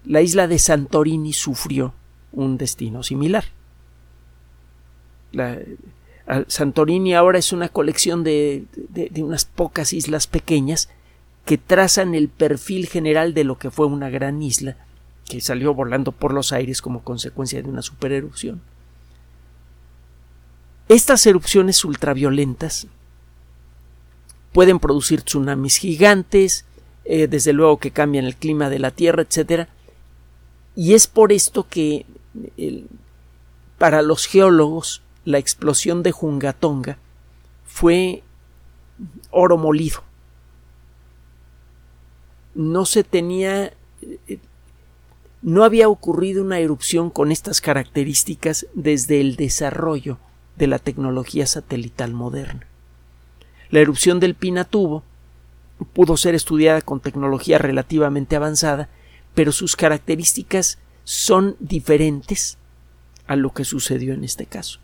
la 0.06 0.22
isla 0.22 0.48
de 0.48 0.60
Santorini 0.60 1.34
sufrió 1.34 1.94
un 2.32 2.58
destino 2.58 3.04
similar. 3.04 3.46
La, 5.32 5.60
Santorini 6.48 7.16
ahora 7.16 7.40
es 7.40 7.52
una 7.52 7.70
colección 7.70 8.24
de, 8.24 8.66
de, 8.90 9.24
unas 9.24 9.46
pocas 9.46 9.94
islas 9.94 10.28
pequeñas 10.28 10.90
que 11.46 11.58
trazan 11.58 12.14
el 12.14 12.30
perfil 12.30 12.88
general 12.88 13.34
de 13.34 13.44
lo 13.44 13.58
que 13.58 13.72
fue 13.72 13.88
una 13.88 14.10
gran 14.10 14.42
isla 14.44 14.78
que 15.28 15.42
salió 15.42 15.74
volando 15.74 16.12
por 16.12 16.34
los 16.34 16.54
aires 16.54 16.82
como 16.82 17.04
consecuencia 17.04 17.62
de 17.62 17.70
una 17.70 17.82
supererupción. 17.82 18.62
Estas 20.88 21.26
erupciones 21.26 21.84
ultraviolentas 21.86 22.88
pueden 24.52 24.80
producir 24.80 25.22
tsunamis 25.22 25.78
gigantes, 25.78 26.66
eh, 27.06 27.28
desde 27.28 27.54
luego 27.54 27.78
que 27.78 27.92
cambian 27.92 28.26
el 28.26 28.36
clima 28.36 28.70
de 28.70 28.80
la 28.80 28.92
Tierra, 28.92 29.24
etc. 29.24 29.68
Y 30.76 30.94
es 30.94 31.08
por 31.08 31.32
esto 31.32 31.68
que 31.68 32.06
para 33.78 34.02
los 34.02 34.26
geólogos 34.26 35.02
la 35.26 35.38
explosión 35.38 36.04
de 36.04 36.12
Jungatonga 36.12 36.98
fue 37.66 38.24
oro 39.32 39.58
molido. 39.58 40.04
No 42.56 42.86
se 42.86 43.04
tenía 43.04 43.74
no 45.42 45.64
había 45.64 45.88
ocurrido 45.88 46.44
una 46.44 46.60
erupción 46.60 47.10
con 47.10 47.32
estas 47.32 47.62
características 47.62 48.68
desde 48.74 49.22
el 49.22 49.36
desarrollo 49.36 50.18
de 50.58 50.68
la 50.68 50.80
tecnología 50.80 51.48
satelital 51.48 52.14
moderna. 52.14 52.68
La 53.70 53.80
erupción 53.80 54.20
del 54.20 54.36
Pinatubo 54.36 55.04
pudo 55.94 56.18
ser 56.18 56.36
estudiada 56.36 56.82
con 56.82 57.00
tecnología 57.00 57.58
relativamente 57.58 58.36
avanzada, 58.36 58.90
pero 59.34 59.54
sus 59.54 59.78
características 59.78 60.78
son 61.10 61.56
diferentes 61.60 62.60
a 63.26 63.36
lo 63.36 63.52
que 63.52 63.66
sucedió 63.66 64.14
en 64.14 64.24
este 64.24 64.46
caso. 64.46 64.80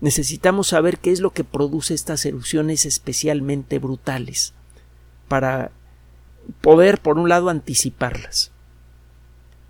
Necesitamos 0.00 0.66
saber 0.66 0.98
qué 0.98 1.12
es 1.12 1.20
lo 1.20 1.30
que 1.30 1.44
produce 1.44 1.94
estas 1.94 2.26
erupciones 2.26 2.84
especialmente 2.86 3.78
brutales 3.78 4.52
para 5.28 5.70
poder, 6.60 7.00
por 7.00 7.18
un 7.18 7.28
lado, 7.28 7.50
anticiparlas 7.50 8.50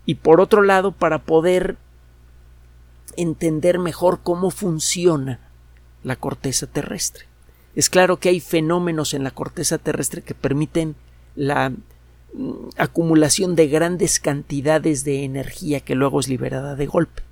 y 0.06 0.14
por 0.14 0.40
otro 0.40 0.62
lado, 0.62 0.92
para 0.92 1.18
poder 1.18 1.76
entender 3.18 3.78
mejor 3.78 4.20
cómo 4.22 4.50
funciona 4.50 5.40
la 6.02 6.16
corteza 6.16 6.66
terrestre. 6.66 7.26
Es 7.74 7.90
claro 7.90 8.16
que 8.16 8.30
hay 8.30 8.40
fenómenos 8.40 9.12
en 9.12 9.22
la 9.22 9.32
corteza 9.32 9.76
terrestre 9.76 10.22
que 10.22 10.34
permiten 10.34 10.96
la 11.34 11.74
acumulación 12.76 13.56
de 13.56 13.68
grandes 13.68 14.20
cantidades 14.20 15.04
de 15.04 15.24
energía 15.24 15.80
que 15.80 15.94
luego 15.94 16.20
es 16.20 16.28
liberada 16.28 16.74
de 16.76 16.86
golpe. 16.86 17.22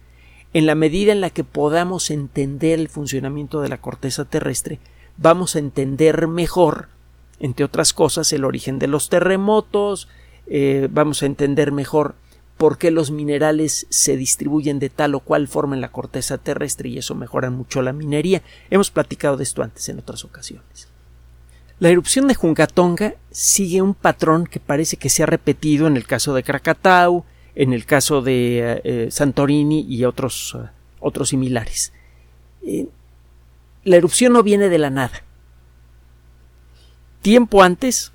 En 0.53 0.67
la 0.67 0.75
medida 0.75 1.13
en 1.13 1.21
la 1.21 1.31
que 1.31 1.45
podamos 1.45 2.11
entender 2.11 2.79
el 2.79 2.89
funcionamiento 2.89 3.61
de 3.61 3.69
la 3.69 3.81
corteza 3.81 4.25
terrestre, 4.25 4.79
vamos 5.17 5.57
a 5.57 5.59
entender 5.59 6.29
mejor, 6.29 6.89
entre 7.41 7.65
otras 7.65 7.93
cosas, 7.93 8.33
el 8.33 8.45
origen 8.45 8.79
de 8.79 8.87
los 8.87 9.09
terremotos, 9.09 10.09
eh, 10.47 10.89
vamos 10.91 11.23
a 11.23 11.27
entender 11.27 11.73
mejor 11.73 12.15
por 12.57 12.79
qué 12.79 12.91
los 12.91 13.11
minerales 13.11 13.87
se 13.91 14.17
distribuyen 14.17 14.79
de 14.79 14.91
tal 14.91 15.15
o 15.17 15.21
cual 15.21 15.49
forma 15.49 15.75
en 15.75 15.81
la 15.81 15.91
corteza 15.91 16.39
terrestre 16.39 16.89
y 16.89 16.99
eso 16.99 17.15
mejora 17.15 17.51
mucho 17.51 17.83
la 17.83 17.93
minería. 17.93 18.43
Hemos 18.71 18.91
platicado 18.91 19.37
de 19.37 19.43
esto 19.43 19.63
antes 19.63 19.89
en 19.89 19.99
otras 19.99 20.25
ocasiones. 20.25 20.94
La 21.81 21.89
erupción 21.89 22.29
de 22.29 22.35
Jungatonga 22.35 23.15
sigue 23.31 23.83
un 23.83 23.95
patrón 23.95 24.47
que 24.47 24.61
parece 24.61 24.97
que 24.97 25.09
se 25.09 25.23
ha 25.23 25.27
repetido 25.27 25.87
en 25.87 25.97
el 25.97 26.07
caso 26.07 26.33
de 26.35 26.45
Krakatau, 26.45 27.25
en 27.57 27.73
el 27.73 27.85
caso 27.85 28.23
de 28.23 28.59
eh, 28.59 28.81
eh, 28.85 29.09
Santorini 29.11 29.85
y 29.89 30.05
otros, 30.05 30.57
eh, 30.59 30.69
otros 31.01 31.31
similares. 31.31 31.93
la 33.85 33.97
erupción 33.97 34.33
no 34.33 34.43
viene 34.43 34.69
de 34.69 34.79
la 34.79 34.91
nada. 34.91 35.23
Tiempo 37.23 37.63
antes, 37.63 38.13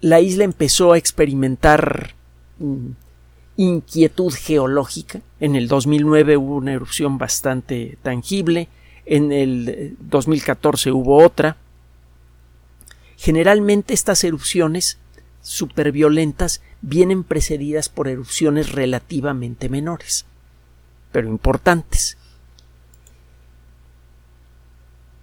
la 0.00 0.20
isla 0.20 0.44
empezó 0.44 0.92
a 0.92 0.98
experimentar 0.98 2.14
mm, 2.58 2.90
inquietud 3.56 4.32
geológica. 4.32 5.20
En 5.40 5.56
el 5.56 5.68
2009 5.68 6.36
hubo 6.36 6.56
una 6.56 6.72
erupción 6.74 7.16
bastante 7.16 7.96
tangible, 8.02 8.68
en 9.06 9.32
el 9.32 9.96
2014 10.00 10.92
hubo 10.92 11.24
otra. 11.24 11.56
Generalmente 13.16 13.94
estas 13.94 14.24
erupciones 14.24 14.98
superviolentas 15.42 16.60
vienen 16.82 17.24
precedidas 17.24 17.88
por 17.88 18.08
erupciones 18.08 18.72
relativamente 18.72 19.68
menores, 19.68 20.26
pero 21.12 21.28
importantes. 21.28 22.18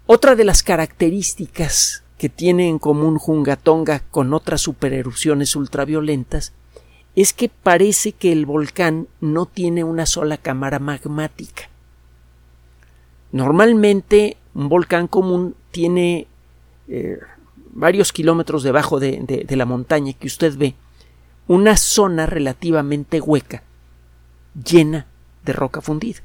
Otra 0.05 0.35
de 0.35 0.43
las 0.43 0.63
características 0.63 2.03
que 2.17 2.29
tiene 2.29 2.67
en 2.67 2.79
común 2.79 3.17
Jungatonga 3.17 4.00
con 4.12 4.33
otras 4.33 4.62
supererupciones 4.62 5.55
ultraviolentas 5.55 6.53
es 7.15 7.33
que 7.33 7.50
parece 7.50 8.12
que 8.12 8.31
el 8.31 8.45
volcán 8.45 9.07
no 9.21 9.45
tiene 9.45 9.83
una 9.83 10.05
sola 10.05 10.38
cámara 10.38 10.79
magmática. 10.79 11.69
Normalmente 13.31 14.38
un 14.53 14.69
volcán 14.69 15.07
común 15.07 15.55
tiene 15.71 16.27
eh, 16.88 17.19
varios 17.74 18.13
kilómetros 18.13 18.63
debajo 18.63 19.00
de, 19.00 19.46
de 19.46 19.56
la 19.56 19.65
montaña 19.65 20.13
que 20.13 20.27
usted 20.27 20.56
ve 20.58 20.75
una 21.48 21.75
zona 21.77 22.25
relativamente 22.25 23.20
hueca, 23.20 23.63
llena 24.53 25.08
de 25.44 25.53
roca 25.53 25.82
fundida. 25.82 26.22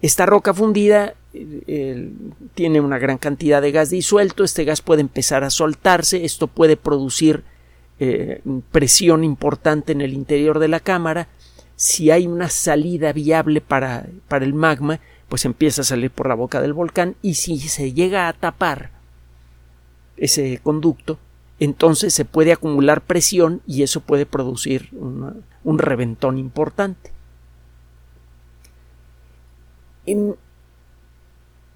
Esta 0.00 0.26
roca 0.26 0.52
fundida 0.52 1.14
eh, 1.32 2.10
tiene 2.54 2.80
una 2.80 2.98
gran 2.98 3.18
cantidad 3.18 3.62
de 3.62 3.70
gas 3.70 3.90
disuelto, 3.90 4.42
este 4.42 4.64
gas 4.64 4.82
puede 4.82 5.00
empezar 5.00 5.44
a 5.44 5.50
soltarse, 5.50 6.24
esto 6.24 6.48
puede 6.48 6.76
producir 6.76 7.44
eh, 8.00 8.42
presión 8.72 9.22
importante 9.22 9.92
en 9.92 10.00
el 10.00 10.12
interior 10.12 10.58
de 10.58 10.68
la 10.68 10.80
cámara, 10.80 11.28
si 11.76 12.10
hay 12.10 12.26
una 12.26 12.48
salida 12.48 13.12
viable 13.12 13.60
para, 13.60 14.06
para 14.26 14.44
el 14.44 14.54
magma, 14.54 14.98
pues 15.32 15.46
empieza 15.46 15.80
a 15.80 15.84
salir 15.84 16.10
por 16.10 16.28
la 16.28 16.34
boca 16.34 16.60
del 16.60 16.74
volcán 16.74 17.16
y 17.22 17.36
si 17.36 17.58
se 17.58 17.94
llega 17.94 18.28
a 18.28 18.34
tapar 18.34 18.90
ese 20.18 20.60
conducto, 20.62 21.18
entonces 21.58 22.12
se 22.12 22.26
puede 22.26 22.52
acumular 22.52 23.00
presión 23.00 23.62
y 23.66 23.82
eso 23.82 24.02
puede 24.02 24.26
producir 24.26 24.90
un 24.92 25.78
reventón 25.78 26.36
importante. 26.36 27.12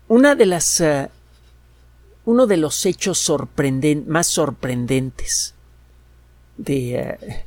Una 0.09 0.35
de 0.35 0.45
las 0.45 0.79
eh, 0.83 1.09
uno 2.27 2.47
de 2.47 2.59
los 2.59 2.85
hechos 2.85 3.33
más 4.07 4.27
sorprendentes 4.27 5.55
eh, 6.67 7.41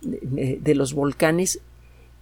de, 0.00 0.58
de, 0.58 0.74
los 0.74 0.94
volcanes 0.94 1.60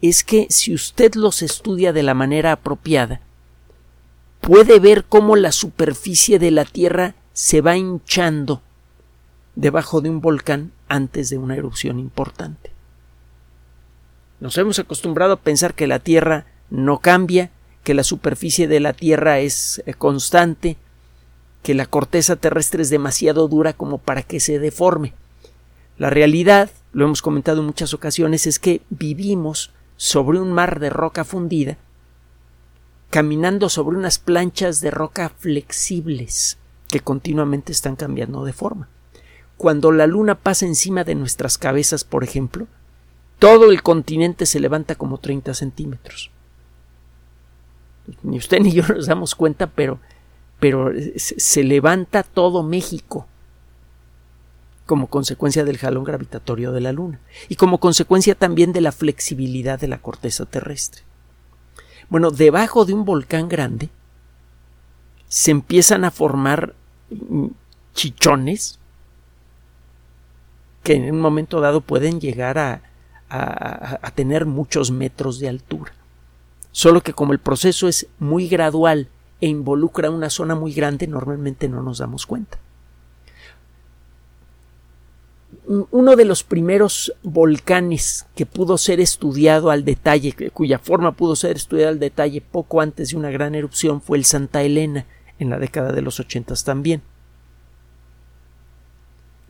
es 0.02 0.24
que 0.24 0.48
si 0.50 0.74
usted 0.74 1.14
los 1.14 1.42
estudia 1.42 1.92
de 1.92 2.02
la 2.02 2.14
manera 2.14 2.50
apropiada, 2.50 3.20
puede 4.48 4.80
ver 4.80 5.04
cómo 5.04 5.36
la 5.36 5.52
superficie 5.52 6.38
de 6.38 6.50
la 6.50 6.64
Tierra 6.64 7.14
se 7.34 7.60
va 7.60 7.76
hinchando 7.76 8.62
debajo 9.56 10.00
de 10.00 10.08
un 10.08 10.22
volcán 10.22 10.72
antes 10.88 11.28
de 11.28 11.36
una 11.36 11.54
erupción 11.54 11.98
importante. 11.98 12.70
Nos 14.40 14.56
hemos 14.56 14.78
acostumbrado 14.78 15.34
a 15.34 15.40
pensar 15.40 15.74
que 15.74 15.86
la 15.86 15.98
Tierra 15.98 16.46
no 16.70 17.00
cambia, 17.00 17.50
que 17.84 17.92
la 17.92 18.02
superficie 18.02 18.68
de 18.68 18.80
la 18.80 18.94
Tierra 18.94 19.38
es 19.38 19.82
eh, 19.84 19.92
constante, 19.92 20.78
que 21.62 21.74
la 21.74 21.84
corteza 21.84 22.36
terrestre 22.36 22.80
es 22.80 22.88
demasiado 22.88 23.48
dura 23.48 23.74
como 23.74 23.98
para 23.98 24.22
que 24.22 24.40
se 24.40 24.58
deforme. 24.58 25.12
La 25.98 26.08
realidad, 26.08 26.70
lo 26.94 27.04
hemos 27.04 27.20
comentado 27.20 27.60
en 27.60 27.66
muchas 27.66 27.92
ocasiones, 27.92 28.46
es 28.46 28.58
que 28.58 28.80
vivimos 28.88 29.72
sobre 29.98 30.40
un 30.40 30.54
mar 30.54 30.80
de 30.80 30.88
roca 30.88 31.24
fundida 31.24 31.76
caminando 33.10 33.68
sobre 33.68 33.96
unas 33.96 34.18
planchas 34.18 34.80
de 34.80 34.90
roca 34.90 35.30
flexibles 35.30 36.58
que 36.88 37.00
continuamente 37.00 37.72
están 37.72 37.96
cambiando 37.96 38.44
de 38.44 38.52
forma. 38.52 38.88
Cuando 39.56 39.92
la 39.92 40.06
luna 40.06 40.36
pasa 40.36 40.66
encima 40.66 41.04
de 41.04 41.14
nuestras 41.14 41.58
cabezas, 41.58 42.04
por 42.04 42.22
ejemplo, 42.22 42.66
todo 43.38 43.70
el 43.70 43.82
continente 43.82 44.46
se 44.46 44.60
levanta 44.60 44.94
como 44.94 45.18
30 45.18 45.54
centímetros. 45.54 46.30
Ni 48.22 48.38
usted 48.38 48.60
ni 48.60 48.72
yo 48.72 48.86
nos 48.86 49.06
damos 49.06 49.34
cuenta, 49.34 49.66
pero, 49.66 49.98
pero 50.60 50.92
se 51.16 51.64
levanta 51.64 52.22
todo 52.22 52.62
México 52.62 53.26
como 54.86 55.08
consecuencia 55.08 55.64
del 55.64 55.76
jalón 55.76 56.04
gravitatorio 56.04 56.72
de 56.72 56.80
la 56.80 56.92
Luna 56.92 57.20
y 57.48 57.56
como 57.56 57.78
consecuencia 57.78 58.34
también 58.34 58.72
de 58.72 58.80
la 58.80 58.90
flexibilidad 58.90 59.78
de 59.78 59.88
la 59.88 59.98
corteza 59.98 60.46
terrestre. 60.46 61.02
Bueno, 62.08 62.30
debajo 62.30 62.84
de 62.84 62.94
un 62.94 63.04
volcán 63.04 63.48
grande 63.48 63.90
se 65.28 65.50
empiezan 65.50 66.04
a 66.04 66.10
formar 66.10 66.74
mm, 67.10 67.46
chichones 67.94 68.78
que 70.82 70.94
en 70.94 71.12
un 71.12 71.20
momento 71.20 71.60
dado 71.60 71.82
pueden 71.82 72.20
llegar 72.20 72.56
a, 72.58 72.82
a, 73.28 74.10
tener 74.14 74.46
muchos 74.46 74.90
metros 74.90 75.38
de 75.38 75.48
altura. 75.48 75.92
Solo 76.72 77.02
que 77.02 77.12
como 77.12 77.32
el 77.32 77.38
proceso 77.38 77.88
es 77.88 78.06
muy 78.18 78.48
gradual 78.48 79.08
e 79.40 79.48
involucra 79.48 80.10
una 80.10 80.30
zona 80.30 80.54
muy 80.54 80.72
grande, 80.72 81.06
normalmente 81.06 81.68
no 81.68 81.82
nos 81.82 81.98
damos 81.98 82.24
cuenta. 82.24 82.58
Uno 85.66 86.16
de 86.16 86.24
los 86.24 86.44
primeros 86.44 87.12
volcanes 87.22 88.26
que 88.34 88.46
pudo 88.46 88.78
ser 88.78 89.00
estudiado 89.00 89.70
al 89.70 89.84
detalle, 89.84 90.34
cuya 90.52 90.78
forma 90.78 91.12
pudo 91.12 91.36
ser 91.36 91.56
estudiada 91.56 91.90
al 91.90 91.98
detalle 91.98 92.40
poco 92.40 92.80
antes 92.80 93.10
de 93.10 93.16
una 93.16 93.30
gran 93.30 93.54
erupción, 93.54 94.00
fue 94.00 94.18
el 94.18 94.24
Santa 94.24 94.62
Elena, 94.62 95.06
en 95.38 95.50
la 95.50 95.58
década 95.58 95.92
de 95.92 96.02
los 96.02 96.20
ochentas 96.20 96.64
también 96.64 97.02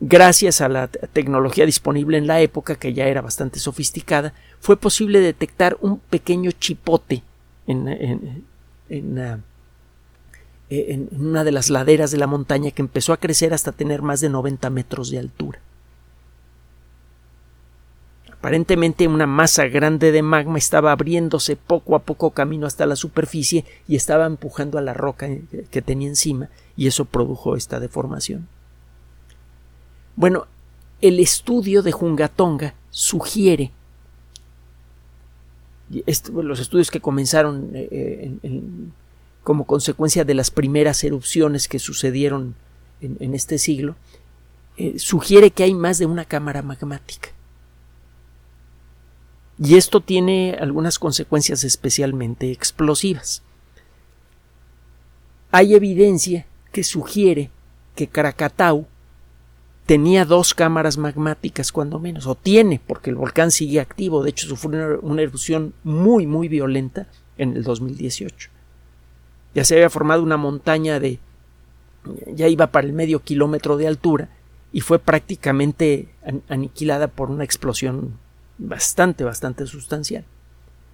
gracias 0.01 0.61
a 0.61 0.69
la 0.69 0.89
tecnología 0.89 1.67
disponible 1.67 2.19
en 2.19 2.27
la 2.27 2.41
época, 2.41 2.77
que 2.77 2.95
ya 2.95 3.07
era 3.07 3.21
bastante 3.21 3.59
sofisticada, 3.59 4.33
fue 4.61 4.77
posible 4.77 5.21
detectar 5.21 5.77
un 5.81 5.99
pequeño 5.99 6.51
chipote 6.53 7.23
en, 7.67 7.89
en, 7.89 8.45
una 11.13 11.45
de 11.45 11.53
las 11.53 11.71
laderas 11.71 12.11
de 12.11 12.19
la 12.19 12.27
montaña 12.27 12.71
que 12.71 12.83
empezó 12.83 13.13
a 13.13 13.17
crecer 13.17 13.55
hasta 13.55 13.73
tener 13.73 14.03
más 14.03 14.21
de 14.21 14.29
90 14.29 14.71
metros 14.71 15.11
de 15.11 15.19
altura. 15.19 15.61
Aparentemente 18.39 19.09
una 19.09 19.27
masa 19.27 19.67
grande 19.67 20.13
de 20.13 20.23
magma 20.23 20.59
estaba 20.59 20.93
abriéndose 20.93 21.57
poco 21.57 21.97
a 21.97 22.01
poco 22.01 22.31
camino 22.31 22.67
hasta 22.67 22.87
la 22.87 22.95
superficie 22.95 23.65
y 23.89 23.97
estaba 23.97 24.27
empujando 24.27 24.79
a 24.79 24.83
la 24.83 24.95
roca 24.95 25.29
que 25.71 25.83
tenía 25.83 26.09
encima 26.09 26.49
y 26.77 26.87
eso 26.87 27.05
produjo 27.05 27.57
esta 27.57 27.81
deformación. 27.81 28.47
Bueno, 30.15 30.47
el 31.01 31.19
estudio 31.19 31.83
de 31.83 31.93
Jungatonga 31.93 32.75
sugiere 32.91 33.73
los 36.33 36.61
estudios 36.61 36.91
que 36.91 37.01
comenzaron 37.01 37.71
eh, 37.75 38.33
eh, 38.43 38.61
como 39.43 39.65
consecuencia 39.65 40.25
de 40.25 40.35
las 40.35 40.51
primeras 40.51 41.03
erupciones 41.05 41.69
que 41.69 41.79
sucedieron 41.79 42.55
en, 43.01 43.35
este 43.35 43.59
siglo, 43.59 43.97
eh, 44.77 44.99
sugiere 44.99 45.51
que 45.51 45.63
hay 45.63 45.73
más 45.73 45.99
de 45.99 46.07
una 46.07 46.25
cámara 46.25 46.63
magmática. 46.63 47.31
Y 49.61 49.77
esto 49.77 50.01
tiene 50.01 50.57
algunas 50.61 50.99
consecuencias 50.99 51.65
especialmente 51.65 52.53
explosivas. 52.53 53.43
Hay 55.51 55.75
evidencia 55.75 56.47
que 56.73 56.85
sugiere 56.85 57.51
que 57.95 58.07
Krakatau 58.07 58.87
tenía 59.87 60.25
dos 60.25 60.53
cámaras 60.53 60.99
magmáticas 60.99 61.73
cuando 61.73 61.99
menos, 61.99 62.27
o 62.27 62.35
tiene, 62.35 62.79
porque 62.87 63.09
el 63.09 63.17
volcán 63.17 63.51
sigue 63.51 63.81
activo, 63.81 64.23
de 64.23 64.31
hecho 64.31 64.47
sufrió 64.47 65.01
una, 65.01 65.23
erupción 65.23 65.73
muy, 65.83 66.27
muy 66.27 66.47
violenta 66.49 67.09
en 67.39 67.57
el 67.57 67.65
2018. 67.65 68.51
Ya 69.55 69.65
se 69.65 69.75
había 69.77 69.89
formado 69.89 70.23
una 70.23 70.37
montaña 70.37 71.01
de, 71.01 71.19
ya 72.27 72.49
iba 72.49 72.67
para 72.67 72.87
el 72.87 72.93
medio 72.93 73.21
kilómetro 73.21 73.79
de 73.79 73.89
altura, 73.89 74.29
y 74.75 74.83
fue 74.83 74.99
prácticamente 74.99 76.11
aniquilada 76.49 77.09
por 77.09 77.31
una 77.31 77.45
explosión 77.45 78.19
bastante, 78.59 79.25
bastante 79.25 79.67
sustancial, 79.67 80.25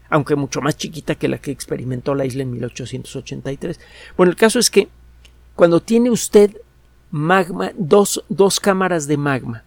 aunque 0.08 0.36
mucho 0.36 0.60
más 0.60 0.76
chiquita 0.76 1.14
que 1.14 1.28
la 1.28 1.38
que 1.38 1.50
experimentó 1.50 2.14
la 2.14 2.24
isla 2.24 2.42
en 2.42 2.52
1883. 2.52 3.80
Bueno, 4.16 4.30
el 4.30 4.36
caso 4.36 4.58
es 4.58 4.70
que 4.70 4.88
cuando 5.54 5.80
tiene 5.80 6.10
usted 6.10 6.56
magma, 7.10 7.72
dos, 7.76 8.24
dos 8.28 8.60
cámaras 8.60 9.06
de 9.06 9.16
magma 9.16 9.64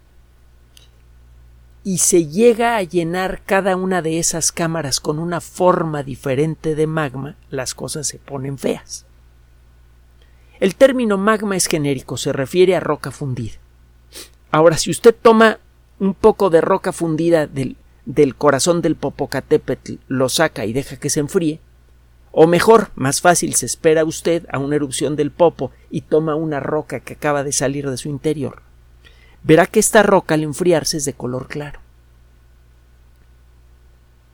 y 1.83 1.99
se 1.99 2.27
llega 2.27 2.75
a 2.75 2.83
llenar 2.83 3.41
cada 3.45 3.77
una 3.77 4.01
de 4.01 4.19
esas 4.19 4.51
cámaras 4.51 4.99
con 4.99 5.19
una 5.19 5.39
forma 5.39 6.03
diferente 6.03 6.75
de 6.75 6.85
magma, 6.85 7.37
las 7.49 7.73
cosas 7.73 8.05
se 8.07 8.19
ponen 8.19 8.57
feas. 8.57 9.05
El 10.59 10.75
término 10.75 11.17
magma 11.17 11.55
es 11.55 11.67
genérico, 11.67 12.17
se 12.17 12.33
refiere 12.33 12.75
a 12.75 12.81
roca 12.81 13.11
fundida. 13.11 13.53
Ahora, 14.51 14.77
si 14.77 14.91
usted 14.91 15.15
toma 15.15 15.59
un 15.99 16.13
poco 16.13 16.49
de 16.49 16.61
roca 16.61 16.91
fundida 16.91 17.47
del, 17.47 17.77
del 18.07 18.35
corazón 18.35 18.81
del 18.81 18.95
Popocatépetl, 18.95 19.95
lo 20.07 20.29
saca 20.29 20.65
y 20.65 20.71
deja 20.71 20.95
que 20.95 21.09
se 21.09 21.19
enfríe, 21.19 21.59
o 22.31 22.47
mejor, 22.47 22.91
más 22.95 23.19
fácil, 23.19 23.55
se 23.55 23.65
espera 23.65 24.05
usted 24.05 24.45
a 24.49 24.59
una 24.59 24.75
erupción 24.75 25.15
del 25.15 25.31
Popo 25.31 25.71
y 25.89 26.01
toma 26.01 26.35
una 26.35 26.59
roca 26.59 27.01
que 27.01 27.13
acaba 27.13 27.43
de 27.43 27.51
salir 27.51 27.89
de 27.89 27.97
su 27.97 28.09
interior. 28.09 28.61
Verá 29.43 29.65
que 29.65 29.79
esta 29.79 30.03
roca 30.03 30.35
al 30.35 30.43
enfriarse 30.43 30.97
es 30.97 31.05
de 31.05 31.13
color 31.13 31.47
claro. 31.47 31.79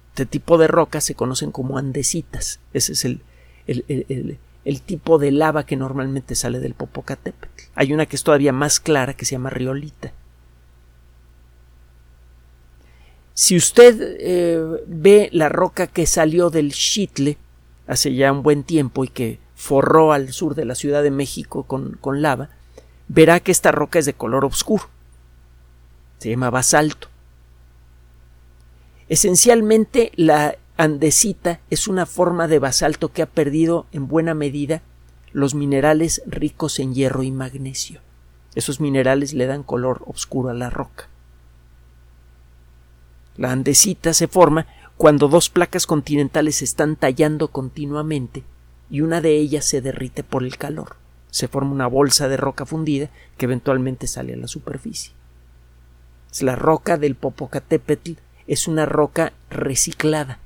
Este 0.09 0.25
tipo 0.27 0.57
de 0.59 0.67
rocas 0.67 1.03
se 1.03 1.15
conocen 1.15 1.51
como 1.51 1.77
andesitas. 1.77 2.59
Ese 2.73 2.93
es 2.93 3.05
el, 3.05 3.21
el, 3.65 4.81
tipo 4.81 5.17
de 5.17 5.31
lava 5.31 5.65
que 5.65 5.77
normalmente 5.77 6.35
sale 6.35 6.59
del 6.59 6.75
Popocatépetl. 6.75 7.63
Hay 7.73 7.93
una 7.93 8.05
que 8.05 8.15
es 8.15 8.23
todavía 8.23 8.53
más 8.53 8.79
clara 8.79 9.15
que 9.15 9.25
se 9.25 9.31
llama 9.31 9.49
riolita. 9.49 10.11
Si 13.33 13.55
usted 13.55 14.17
eh, 14.19 14.83
ve 14.85 15.29
la 15.31 15.49
roca 15.49 15.87
que 15.87 16.05
salió 16.05 16.49
del 16.49 16.71
Chitle, 16.71 17.37
hace 17.87 18.13
ya 18.13 18.31
un 18.31 18.43
buen 18.43 18.63
tiempo 18.63 19.03
y 19.03 19.07
que 19.07 19.39
forró 19.55 20.13
al 20.13 20.31
sur 20.33 20.55
de 20.55 20.65
la 20.65 20.75
Ciudad 20.75 21.01
de 21.01 21.11
México 21.11 21.63
con, 21.63 21.97
con 21.99 22.21
lava, 22.21 22.49
verá 23.07 23.39
que 23.39 23.51
esta 23.51 23.71
roca 23.71 23.99
es 23.99 24.05
de 24.05 24.13
color 24.13 24.45
oscuro. 24.45 24.87
Se 26.19 26.29
llama 26.29 26.51
basalto. 26.51 27.09
Esencialmente 29.09 30.11
la 30.15 30.55
andesita 30.77 31.59
es 31.69 31.87
una 31.87 32.05
forma 32.05 32.47
de 32.47 32.59
basalto 32.59 33.11
que 33.11 33.21
ha 33.21 33.27
perdido 33.27 33.87
en 33.91 34.07
buena 34.07 34.33
medida 34.33 34.81
los 35.31 35.55
minerales 35.55 36.21
ricos 36.27 36.79
en 36.79 36.93
hierro 36.93 37.23
y 37.23 37.31
magnesio. 37.31 38.01
Esos 38.55 38.79
minerales 38.79 39.33
le 39.33 39.47
dan 39.47 39.63
color 39.63 40.03
oscuro 40.05 40.49
a 40.49 40.53
la 40.53 40.69
roca. 40.69 41.09
La 43.35 43.51
andesita 43.51 44.13
se 44.13 44.27
forma 44.27 44.67
cuando 44.97 45.27
dos 45.27 45.49
placas 45.49 45.87
continentales 45.87 46.57
se 46.57 46.65
están 46.65 46.95
tallando 46.95 47.47
continuamente 47.47 48.43
y 48.89 49.01
una 49.01 49.21
de 49.21 49.37
ellas 49.37 49.65
se 49.65 49.81
derrite 49.81 50.23
por 50.23 50.43
el 50.43 50.57
calor. 50.57 50.97
Se 51.31 51.47
forma 51.47 51.71
una 51.71 51.87
bolsa 51.87 52.27
de 52.27 52.37
roca 52.37 52.65
fundida 52.65 53.09
que 53.37 53.45
eventualmente 53.45 54.05
sale 54.05 54.33
a 54.33 54.37
la 54.37 54.47
superficie. 54.47 55.13
La 56.41 56.55
roca 56.55 56.97
del 56.97 57.15
Popocatépetl 57.15 58.13
es 58.47 58.67
una 58.67 58.85
roca 58.85 59.33
reciclada. 59.49 60.39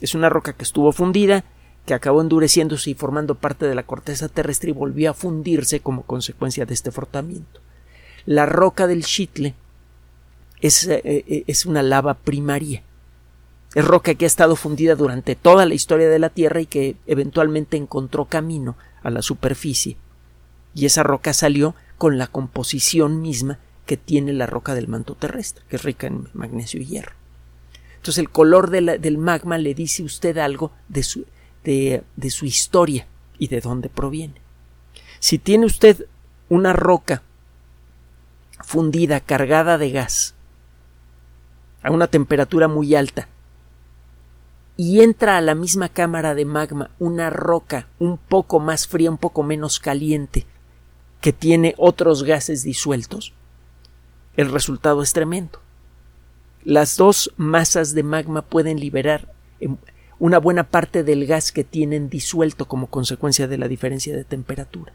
Es 0.00 0.14
una 0.14 0.28
roca 0.28 0.54
que 0.54 0.62
estuvo 0.62 0.92
fundida, 0.92 1.44
que 1.84 1.94
acabó 1.94 2.20
endureciéndose 2.20 2.90
y 2.90 2.94
formando 2.94 3.34
parte 3.34 3.66
de 3.66 3.74
la 3.74 3.82
corteza 3.82 4.28
terrestre 4.28 4.70
y 4.70 4.74
volvió 4.74 5.10
a 5.10 5.14
fundirse 5.14 5.80
como 5.80 6.02
consecuencia 6.02 6.66
de 6.66 6.74
este 6.74 6.90
frotamiento. 6.90 7.60
La 8.26 8.46
roca 8.46 8.86
del 8.86 9.04
Chitle 9.04 9.54
es, 10.60 10.86
eh, 10.86 11.00
eh, 11.04 11.44
es 11.46 11.66
una 11.66 11.82
lava 11.82 12.14
primaria 12.14 12.82
es 13.74 13.84
roca 13.84 14.14
que 14.14 14.24
ha 14.24 14.26
estado 14.26 14.56
fundida 14.56 14.94
durante 14.94 15.36
toda 15.36 15.66
la 15.66 15.74
historia 15.74 16.08
de 16.08 16.18
la 16.18 16.30
Tierra 16.30 16.60
y 16.60 16.66
que 16.66 16.96
eventualmente 17.06 17.76
encontró 17.76 18.24
camino 18.24 18.76
a 19.02 19.10
la 19.10 19.22
superficie. 19.22 19.96
Y 20.74 20.86
esa 20.86 21.02
roca 21.02 21.32
salió 21.32 21.74
con 21.98 22.18
la 22.18 22.28
composición 22.28 23.20
misma 23.20 23.58
que 23.84 23.96
tiene 23.96 24.32
la 24.32 24.46
roca 24.46 24.74
del 24.74 24.88
manto 24.88 25.14
terrestre, 25.14 25.64
que 25.68 25.76
es 25.76 25.82
rica 25.82 26.06
en 26.06 26.28
magnesio 26.32 26.80
y 26.80 26.86
hierro. 26.86 27.12
Entonces 27.96 28.18
el 28.18 28.30
color 28.30 28.70
del 28.70 29.18
magma 29.18 29.58
le 29.58 29.74
dice 29.74 30.02
usted 30.02 30.38
algo 30.38 30.72
de 30.88 31.02
su, 31.02 31.26
de 31.64 32.30
su 32.30 32.46
historia 32.46 33.06
y 33.38 33.48
de 33.48 33.60
dónde 33.60 33.88
proviene. 33.88 34.40
Si 35.20 35.38
tiene 35.38 35.66
usted 35.66 36.06
una 36.48 36.72
roca 36.72 37.22
fundida, 38.60 39.20
cargada 39.20 39.78
de 39.78 39.90
gas, 39.90 40.34
a 41.82 41.90
una 41.90 42.06
temperatura 42.06 42.68
muy 42.68 42.94
alta, 42.94 43.28
y 44.76 45.00
entra 45.00 45.36
a 45.36 45.40
la 45.40 45.56
misma 45.56 45.88
cámara 45.88 46.36
de 46.36 46.44
magma 46.44 46.90
una 47.00 47.30
roca 47.30 47.88
un 47.98 48.16
poco 48.16 48.60
más 48.60 48.86
fría, 48.86 49.10
un 49.10 49.18
poco 49.18 49.42
menos 49.42 49.80
caliente, 49.80 50.46
que 51.20 51.32
tiene 51.32 51.74
otros 51.78 52.22
gases 52.22 52.62
disueltos, 52.62 53.32
el 54.36 54.52
resultado 54.52 55.02
es 55.02 55.12
tremendo. 55.12 55.58
Las 56.64 56.96
dos 56.96 57.32
masas 57.36 57.92
de 57.92 58.04
magma 58.04 58.42
pueden 58.42 58.78
liberar 58.78 59.32
em, 59.58 59.76
una 60.20 60.38
buena 60.38 60.62
parte 60.62 61.02
del 61.02 61.26
gas 61.26 61.50
que 61.50 61.64
tienen 61.64 62.08
disuelto 62.08 62.68
como 62.68 62.86
consecuencia 62.86 63.48
de 63.48 63.58
la 63.58 63.66
diferencia 63.66 64.14
de 64.14 64.22
temperatura. 64.22 64.92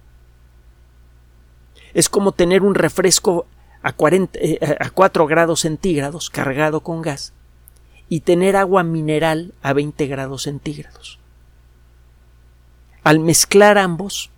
Es 1.93 2.07
como 2.07 2.31
tener 2.31 2.63
un 2.63 2.73
refresco 2.73 3.45
a, 3.83 3.91
40, 3.91 4.39
eh, 4.41 4.77
a 4.79 4.89
4 4.89 5.27
grados 5.27 5.59
centígrados 5.59 6.29
cargado 6.29 6.81
con 6.81 7.01
gas 7.01 7.33
y 8.09 8.21
tener 8.21 8.55
agua 8.55 8.83
mineral 8.83 9.53
a 9.61 9.73
20 9.73 10.07
grados 10.07 10.43
centígrados. 10.43 11.19
Al 13.03 13.19
mezclar 13.19 13.77
ambos, 13.77 14.29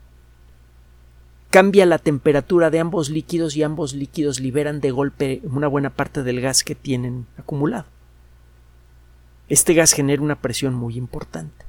cambia 1.52 1.86
la 1.86 2.00
temperatura 2.00 2.70
de 2.70 2.80
ambos 2.80 3.10
líquidos 3.10 3.56
y 3.56 3.64
ambos 3.64 3.94
líquidos 3.94 4.40
liberan 4.40 4.82
de 4.82 4.92
golpe 4.92 5.42
una 5.44 5.68
buena 5.68 5.92
parte 5.92 6.24
del 6.24 6.42
gas 6.42 6.64
que 6.64 6.76
tienen 6.76 7.28
acumulado. 7.38 7.86
Este 9.48 9.76
gas 9.76 9.94
genera 9.94 10.22
una 10.22 10.42
presión 10.42 10.74
muy 10.74 10.98
importante. 10.98 11.66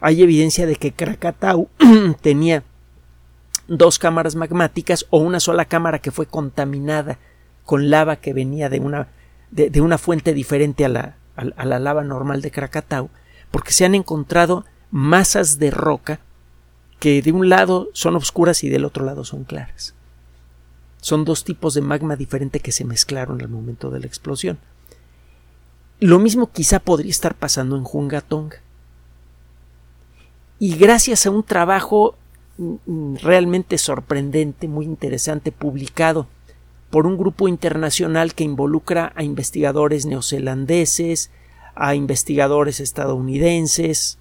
Hay 0.00 0.22
evidencia 0.22 0.66
de 0.66 0.76
que 0.76 0.92
Krakatau 0.92 1.68
tenía 2.20 2.64
dos 3.68 3.98
cámaras 3.98 4.34
magmáticas 4.34 5.06
o 5.10 5.18
una 5.18 5.40
sola 5.40 5.64
cámara 5.64 5.98
que 5.98 6.10
fue 6.10 6.26
contaminada 6.26 7.18
con 7.64 7.90
lava 7.90 8.16
que 8.16 8.32
venía 8.32 8.68
de 8.68 8.80
una 8.80 9.08
de, 9.50 9.80
una 9.80 9.98
fuente 9.98 10.34
diferente 10.34 10.84
a 10.84 10.88
la, 10.88 11.16
a 11.36 11.64
la 11.64 11.78
lava 11.78 12.02
normal 12.02 12.42
de 12.42 12.50
Krakatau, 12.50 13.08
porque 13.52 13.72
se 13.72 13.84
han 13.84 13.94
encontrado 13.94 14.64
masas 14.90 15.58
de 15.58 15.70
roca 15.70 16.20
que 16.98 17.22
de 17.22 17.32
un 17.32 17.48
lado 17.48 17.88
son 17.92 18.16
oscuras 18.16 18.64
y 18.64 18.68
del 18.68 18.84
otro 18.84 19.04
lado 19.04 19.24
son 19.24 19.44
claras. 19.44 19.94
Son 21.00 21.24
dos 21.24 21.44
tipos 21.44 21.74
de 21.74 21.82
magma 21.82 22.16
diferente 22.16 22.60
que 22.60 22.72
se 22.72 22.84
mezclaron 22.84 23.40
al 23.42 23.48
momento 23.48 23.90
de 23.90 24.00
la 24.00 24.06
explosión. 24.06 24.58
Lo 26.00 26.18
mismo 26.18 26.50
quizá 26.50 26.80
podría 26.80 27.10
estar 27.10 27.34
pasando 27.34 27.76
en 27.76 27.84
Jungatonga. 27.84 28.56
Y 30.58 30.76
gracias 30.76 31.26
a 31.26 31.30
un 31.30 31.42
trabajo 31.42 32.16
realmente 32.56 33.78
sorprendente, 33.78 34.68
muy 34.68 34.84
interesante, 34.84 35.52
publicado 35.52 36.28
por 36.90 37.06
un 37.06 37.16
grupo 37.16 37.48
internacional 37.48 38.34
que 38.34 38.44
involucra 38.44 39.12
a 39.16 39.24
investigadores 39.24 40.06
neozelandeses, 40.06 41.30
a 41.74 41.96
investigadores 41.96 42.78
estadounidenses, 42.78 44.18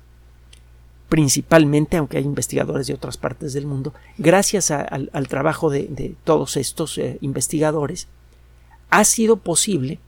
principalmente, 1.09 1.97
aunque 1.97 2.17
hay 2.17 2.23
investigadores 2.23 2.87
de 2.87 2.95
otras 2.95 3.17
partes 3.17 3.53
del 3.53 3.67
mundo, 3.67 3.93
gracias 4.17 4.71
al, 4.71 5.27
trabajo 5.27 5.69
de, 5.69 6.15
todos 6.23 6.57
estos 6.57 6.97
eh, 6.97 7.19
investigadores, 7.21 8.07
ha 8.89 9.03
sido 9.03 9.37
posible 9.37 9.99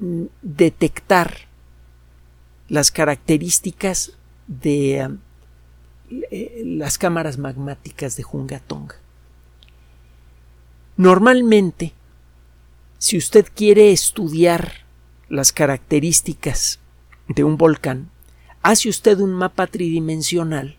mm, 0.00 0.24
detectar 0.42 1.32
las 2.68 2.90
características 2.90 4.14
de 4.48 5.08
eh, 6.30 6.62
las 6.64 6.98
cámaras 6.98 7.38
magmáticas 7.38 8.16
de 8.16 8.22
Jungatonga. 8.22 8.96
Normalmente, 10.96 11.92
si 12.98 13.16
usted 13.16 13.46
quiere 13.54 13.92
estudiar 13.92 14.86
las 15.28 15.52
características 15.52 16.80
de 17.28 17.44
un 17.44 17.56
volcán, 17.56 18.10
hace 18.62 18.88
usted 18.88 19.18
un 19.18 19.32
mapa 19.32 19.66
tridimensional 19.66 20.76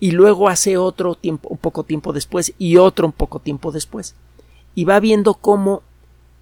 y 0.00 0.10
luego 0.10 0.48
hace 0.48 0.76
otro 0.76 1.18
un 1.22 1.38
poco 1.38 1.84
tiempo 1.84 2.12
después 2.12 2.54
y 2.58 2.76
otro 2.78 3.06
un 3.06 3.12
poco 3.12 3.38
tiempo 3.38 3.70
después 3.70 4.16
y 4.74 4.84
va 4.84 4.98
viendo 4.98 5.34
cómo 5.34 5.82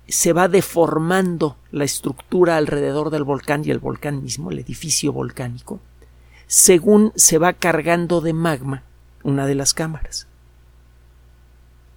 se 0.08 0.32
va 0.32 0.48
deformando 0.48 1.56
la 1.70 1.84
estructura 1.84 2.56
alrededor 2.56 3.10
del 3.10 3.24
volcán 3.24 3.62
y 3.64 3.70
el 3.70 3.78
volcán 3.78 4.22
mismo, 4.22 4.50
el 4.50 4.58
edificio 4.58 5.12
volcánico, 5.12 5.80
según 6.50 7.12
se 7.14 7.38
va 7.38 7.52
cargando 7.52 8.20
de 8.20 8.32
magma 8.32 8.82
una 9.22 9.46
de 9.46 9.54
las 9.54 9.72
cámaras. 9.72 10.26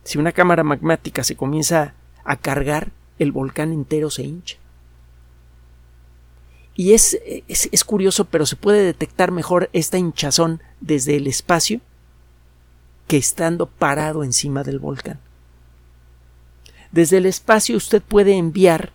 Si 0.04 0.20
una 0.20 0.32
cámara 0.32 0.64
magmática 0.64 1.24
se 1.24 1.36
comienza 1.36 1.96
a 2.24 2.36
cargar, 2.36 2.92
el 3.18 3.32
volcán 3.32 3.74
entero 3.74 4.12
se 4.12 4.22
hincha. 4.22 4.58
Y 6.76 6.94
es, 6.94 7.18
es, 7.48 7.84
curioso, 7.84 8.26
pero 8.26 8.46
se 8.46 8.56
puede 8.56 8.84
detectar 8.84 9.32
mejor 9.32 9.72
esta 9.74 9.98
hinchazón 9.98 10.62
desde 10.82 11.16
el 11.16 11.26
espacio 11.26 11.82
que 13.08 13.18
estando 13.18 13.66
parado 13.66 14.24
encima 14.24 14.64
del 14.64 14.78
volcán. 14.78 15.20
Desde 16.92 17.18
el 17.18 17.26
espacio 17.26 17.76
usted 17.76 18.04
puede 18.04 18.38
enviar. 18.38 18.92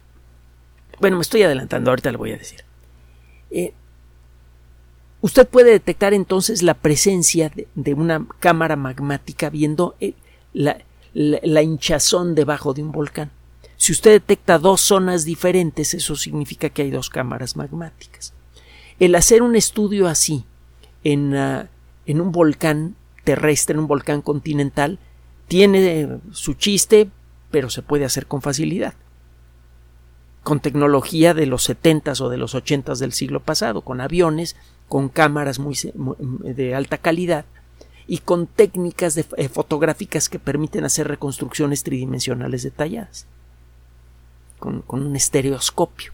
Bueno, 1.01 1.17
me 1.17 1.23
estoy 1.23 1.43
adelantando, 1.43 1.91
ahorita 1.91 2.13
le 2.13 2.17
voy 2.17 2.31
a 2.31 2.39
decir. 2.39 2.63
Eh, 3.51 3.75
usted 5.21 5.49
puede 5.49 5.71
detectar 5.71 6.15
entonces 6.15 6.63
la 6.63 6.75
presencia 6.75 7.53
de, 7.75 7.95
una 7.95 8.27
cámara 8.41 8.77
magmática 8.77 9.51
viendo 9.51 9.97
eh, 10.01 10.15
la, 10.53 11.63
hinchazón 11.63 12.35
debajo 12.35 12.75
de 12.75 12.83
un 12.83 12.93
volcán. 12.93 13.31
Si 13.77 13.93
usted 13.93 14.13
detecta 14.13 14.59
dos 14.59 14.81
zonas 14.81 15.25
diferentes, 15.25 15.95
eso 15.95 16.17
significa 16.17 16.69
que 16.69 16.83
hay 16.83 16.91
dos 16.91 17.11
cámaras 17.11 17.57
magmáticas. 17.57 18.33
El 18.99 19.15
hacer 19.15 19.43
un 19.43 19.55
estudio 19.55 20.09
así 20.09 20.45
en, 21.05 21.35
ah, 21.37 21.69
en 22.07 22.21
un 22.21 22.33
volcán 22.33 22.97
terrestre, 23.25 23.75
en 23.75 23.81
un 23.81 23.87
volcán 23.87 24.23
continental, 24.23 24.99
tiene 25.49 26.19
su 26.33 26.55
chiste, 26.55 27.11
pero 27.51 27.71
se 27.71 27.83
puede 27.83 28.05
hacer 28.05 28.27
con 28.27 28.43
facilidad. 28.43 28.95
Con 30.43 30.61
tecnología 30.61 31.35
de 31.35 31.47
los 31.47 31.65
70 31.65 32.13
o 32.21 32.29
de 32.29 32.37
los 32.37 32.55
80 32.55 32.95
del 32.95 33.13
siglo 33.13 33.41
pasado, 33.41 33.83
con 33.83 34.01
aviones, 34.01 34.57
con 34.89 35.09
cámaras 35.09 35.59
muy, 35.59 35.77
de 35.95 36.75
alta 36.75 36.99
calidad, 36.99 37.45
y 38.07 38.19
con 38.19 38.47
técnicas 38.47 39.19
eh, 39.19 39.49
fotográficas 39.51 40.31
que 40.31 40.39
permiten 40.39 40.85
hacer 40.85 41.07
reconstrucciones 41.09 41.83
tridimensionales 41.83 42.63
detalladas, 42.63 43.27
con 44.59 44.83
un 44.89 45.15
estereoscopio. 45.15 46.13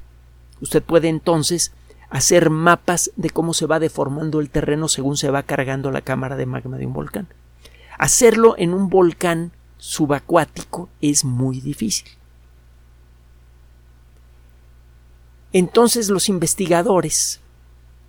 Usted 0.61 0.83
puede 0.83 1.09
entonces 1.09 1.73
hacer 2.11 2.51
mapas 2.51 3.11
de 3.17 3.31
cómo 3.31 3.55
se 3.55 3.67
va 3.67 3.79
deformando 3.79 4.41
el 4.41 4.51
terreno 4.51 4.89
según 4.89 5.17
se 5.17 5.31
va 5.31 5.43
cargando 5.43 5.91
la 5.91 6.01
cámara 6.01 6.37
de 6.37 6.47
magma 6.47 6.79
de 6.79 6.87
un 6.87 6.93
volcán. 6.93 7.29
Hacerlo 7.99 8.55
en 8.59 8.75
un 8.75 8.89
volcán 8.89 9.53
subacuático 9.79 10.89
es 11.01 11.25
muy 11.25 11.61
difícil. 11.61 12.09
Entonces 15.53 16.09
los 16.09 16.29
investigadores 16.29 17.41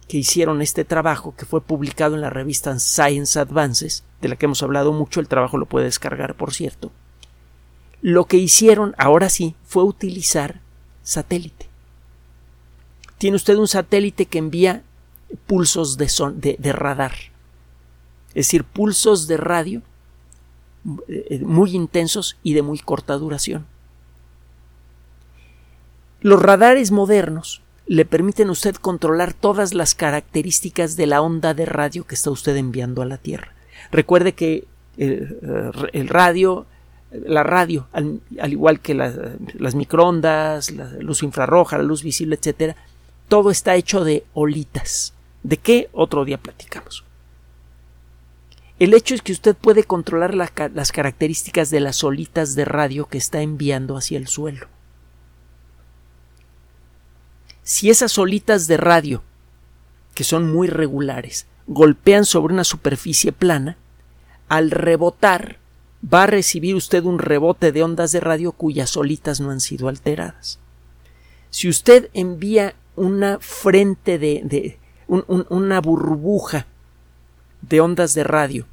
que 0.08 0.18
hicieron 0.18 0.62
este 0.62 0.86
trabajo, 0.86 1.34
que 1.36 1.46
fue 1.46 1.62
publicado 1.62 2.16
en 2.16 2.22
la 2.22 2.30
revista 2.30 2.78
Science 2.80 3.40
Advances, 3.40 4.04
de 4.22 4.30
la 4.30 4.36
que 4.36 4.46
hemos 4.46 4.62
hablado 4.62 4.94
mucho, 4.94 5.20
el 5.20 5.28
trabajo 5.28 5.58
lo 5.58 5.66
puede 5.66 5.86
descargar, 5.86 6.36
por 6.36 6.54
cierto. 6.54 6.92
Lo 8.02 8.26
que 8.26 8.38
hicieron, 8.38 8.94
ahora 8.98 9.30
sí, 9.30 9.56
fue 9.64 9.84
utilizar 9.84 10.62
satélite. 11.02 11.68
Tiene 13.18 13.38
usted 13.38 13.56
un 13.56 13.68
satélite 13.68 14.28
que 14.28 14.38
envía 14.38 14.84
pulsos 15.48 15.98
de, 15.98 16.12
de, 16.36 16.56
de 16.60 16.72
radar, 16.74 17.14
es 18.30 18.48
decir, 18.48 18.64
pulsos 18.64 19.28
de 19.28 19.38
radio 19.38 19.82
eh, 21.08 21.40
muy 21.44 21.76
intensos 21.76 22.38
y 22.44 22.54
de 22.54 22.62
muy 22.62 22.78
corta 22.78 23.16
duración. 23.16 23.66
Los 26.22 26.42
radares 26.42 26.92
modernos 26.92 27.62
le 27.88 28.06
permiten 28.06 28.50
a 28.50 28.52
usted 28.52 28.76
controlar 28.76 29.34
todas 29.34 29.74
las 29.74 29.94
características 29.94 30.96
de 30.96 31.06
la 31.06 31.22
onda 31.22 31.54
de 31.54 31.66
radio 31.66 32.06
que 32.06 32.16
está 32.16 32.32
usted 32.32 32.56
enviando 32.56 33.02
a 33.02 33.06
la 33.06 33.18
Tierra. 33.18 33.54
Recuerde 33.92 34.34
que 34.34 34.66
el, 34.98 35.38
eh, 35.94 36.04
radio, 36.08 36.66
la 37.12 37.44
radio, 37.44 37.88
al, 37.92 38.22
igual 38.48 38.80
que 38.80 38.96
las 38.96 39.76
microondas, 39.76 40.72
la 40.72 40.90
luz 41.00 41.22
infrarroja, 41.22 41.78
la 41.78 41.84
luz 41.84 42.02
visible, 42.02 42.36
etcétera, 42.36 42.76
todo 43.28 43.52
está 43.52 43.76
hecho 43.76 44.04
de 44.04 44.24
olitas. 44.34 45.14
¿De 45.44 45.58
qué? 45.58 45.90
Otro 45.94 46.26
día 46.26 46.40
platicamos. 46.40 47.04
El 48.80 48.94
hecho 48.94 49.16
es 49.16 49.22
que 49.22 49.32
usted 49.32 49.56
puede 49.56 49.84
controlar 49.84 50.34
las 50.34 50.92
características 50.92 51.70
de 51.70 51.80
las 51.80 52.04
olitas 52.04 52.56
de 52.56 52.66
radio 52.66 53.06
que 53.06 53.18
está 53.18 53.42
enviando 53.42 53.96
hacia 53.96 54.18
el 54.18 54.28
suelo 54.28 54.68
si 57.66 57.90
esas 57.90 58.18
olitas 58.20 58.68
de 58.68 58.78
radio, 58.78 59.24
que 60.14 60.24
son 60.24 60.54
muy 60.54 60.68
regulares, 60.68 61.48
golpean 61.66 62.24
sobre 62.24 62.54
una 62.54 62.64
superficie 62.64 63.32
plana, 63.32 63.76
al 64.48 64.70
rebotar 64.70 65.58
va 66.02 66.24
a 66.24 66.28
recibir 66.28 66.76
usted 66.76 67.04
un 67.04 67.18
rebote 67.18 67.72
de 67.72 67.82
ondas 67.82 68.12
de 68.12 68.20
radio 68.20 68.52
cuyas 68.52 68.96
olitas 68.96 69.42
no 69.42 69.50
han 69.50 69.62
sido 69.62 69.90
alteradas. 69.90 70.60
Si 71.50 71.68
usted 71.68 72.12
envía 72.14 72.76
una 72.96 73.40
frente 73.40 74.20
de, 74.20 74.42
de 74.44 74.78
una 75.08 75.82
burbuja 75.82 76.68
de 77.62 77.82
ondas 77.82 78.14
de 78.14 78.24
radio 78.24 78.68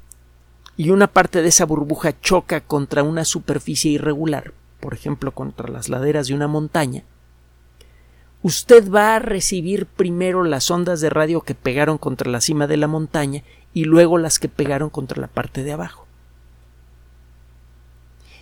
y 0.77 0.91
una 0.91 1.07
parte 1.07 1.41
de 1.41 1.47
esa 1.47 1.65
burbuja 1.65 2.19
choca 2.21 2.61
contra 2.61 3.01
una 3.01 3.25
superficie 3.25 3.89
irregular, 3.91 4.53
por 4.79 4.93
ejemplo 4.93 5.31
contra 5.31 5.67
las 5.67 5.89
laderas 5.89 6.27
de 6.27 6.35
una 6.35 6.47
montaña, 6.47 7.03
usted 8.43 8.91
va 8.91 9.15
a 9.15 9.19
recibir 9.19 9.85
primero 9.85 10.43
las 10.43 10.69
ondas 10.69 10.99
de 10.99 11.09
radio 11.09 11.41
que 11.41 11.55
pegaron 11.55 11.97
contra 11.97 12.29
la 12.29 12.41
cima 12.41 12.67
de 12.67 12.77
la 12.77 12.87
montaña 12.87 13.41
y 13.73 13.85
luego 13.85 14.17
las 14.17 14.37
que 14.37 14.49
pegaron 14.49 14.89
contra 14.89 15.19
la 15.19 15.27
parte 15.27 15.63
de 15.63 15.71
abajo. 15.71 16.05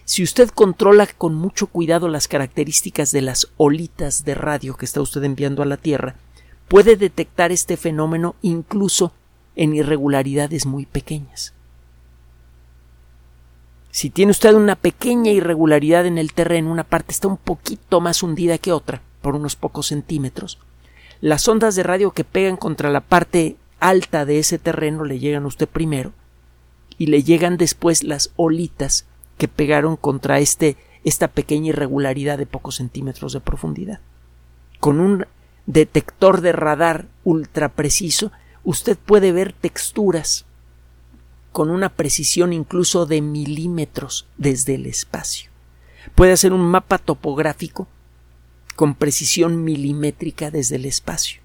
Si 0.03 0.23
usted 0.23 0.49
controla 0.49 1.05
con 1.05 1.35
mucho 1.35 1.67
cuidado 1.67 2.09
las 2.09 2.27
características 2.27 3.11
de 3.11 3.21
las 3.21 3.47
olitas 3.57 4.25
de 4.25 4.33
radio 4.35 4.75
que 4.75 4.85
está 4.85 4.99
usted 4.99 5.23
enviando 5.23 5.61
a 5.61 5.67
la 5.67 5.77
Tierra, 5.77 6.15
puede 6.67 6.97
detectar 6.97 7.51
este 7.51 7.77
fenómeno 7.77 8.35
incluso 8.41 9.13
en 9.55 9.75
irregularidades 9.75 10.65
muy 10.65 10.85
pequeñas. 10.85 11.53
Si 13.91 14.09
tiene 14.09 14.31
usted 14.31 14.53
una 14.53 14.75
pequeña 14.75 15.31
irregularidad 15.31 16.05
en 16.05 16.17
el 16.17 16.33
terreno, 16.33 16.71
una 16.71 16.85
parte 16.85 17.11
está 17.11 17.27
un 17.27 17.37
poquito 17.37 18.01
más 18.01 18.23
hundida 18.23 18.57
que 18.57 18.71
otra, 18.71 19.01
por 19.21 19.35
unos 19.35 19.55
pocos 19.55 19.87
centímetros, 19.87 20.59
las 21.21 21.47
ondas 21.47 21.75
de 21.75 21.83
radio 21.83 22.11
que 22.11 22.23
pegan 22.23 22.57
contra 22.57 22.89
la 22.89 23.01
parte 23.01 23.55
alta 23.79 24.25
de 24.25 24.39
ese 24.39 24.57
terreno 24.59 25.03
le 25.03 25.19
llegan 25.19 25.43
a 25.43 25.47
usted 25.47 25.67
primero 25.67 26.13
y 26.97 27.07
le 27.07 27.23
llegan 27.23 27.57
después 27.57 28.03
las 28.03 28.31
olitas 28.35 29.05
que 29.37 29.47
pegaron 29.47 29.97
contra 29.97 30.39
este, 30.39 30.77
esta 31.03 31.27
pequeña 31.27 31.69
irregularidad 31.69 32.37
de 32.37 32.45
pocos 32.45 32.75
centímetros 32.75 33.33
de 33.33 33.39
profundidad. 33.39 33.99
Con 34.79 34.99
un 34.99 35.25
detector 35.65 36.41
de 36.41 36.51
radar 36.51 37.07
ultra 37.23 37.69
preciso, 37.69 38.31
usted 38.63 38.97
puede 38.97 39.31
ver 39.31 39.53
texturas 39.53 40.45
con 41.51 41.69
una 41.69 41.89
precisión 41.89 42.53
incluso 42.53 43.05
de 43.05 43.21
milímetros 43.21 44.27
desde 44.37 44.75
el 44.75 44.85
espacio. 44.85 45.49
Puede 46.15 46.31
hacer 46.31 46.53
un 46.53 46.61
mapa 46.61 46.97
topográfico 46.97 47.87
con 48.81 48.95
precisión 48.95 49.63
milimétrica 49.63 50.49
desde 50.49 50.77
el 50.77 50.85
espacio. 50.85 51.39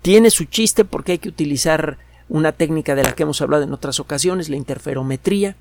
Tiene 0.00 0.30
su 0.30 0.46
chiste 0.46 0.86
porque 0.86 1.12
hay 1.12 1.18
que 1.18 1.28
utilizar 1.28 1.98
una 2.30 2.52
técnica 2.52 2.94
de 2.94 3.02
la 3.02 3.12
que 3.12 3.24
hemos 3.24 3.42
hablado 3.42 3.62
en 3.62 3.74
otras 3.74 4.00
ocasiones, 4.00 4.48
la 4.48 4.56
interferometría, 4.56 5.54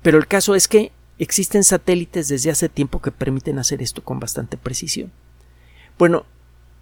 pero 0.00 0.16
el 0.16 0.26
caso 0.26 0.54
es 0.54 0.66
que 0.66 0.92
existen 1.18 1.62
satélites 1.62 2.28
desde 2.28 2.50
hace 2.50 2.70
tiempo 2.70 3.02
que 3.02 3.10
permiten 3.10 3.58
hacer 3.58 3.82
esto 3.82 4.02
con 4.02 4.18
bastante 4.18 4.56
precisión. 4.56 5.12
Bueno, 5.98 6.24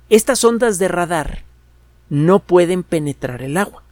estas 0.09 0.45
ondas 0.45 0.79
de 0.79 0.87
radar 0.87 1.43
no 2.11 2.39
pueden 2.39 2.85
penetrar 2.85 3.43
el 3.43 3.57
agua. 3.57 3.83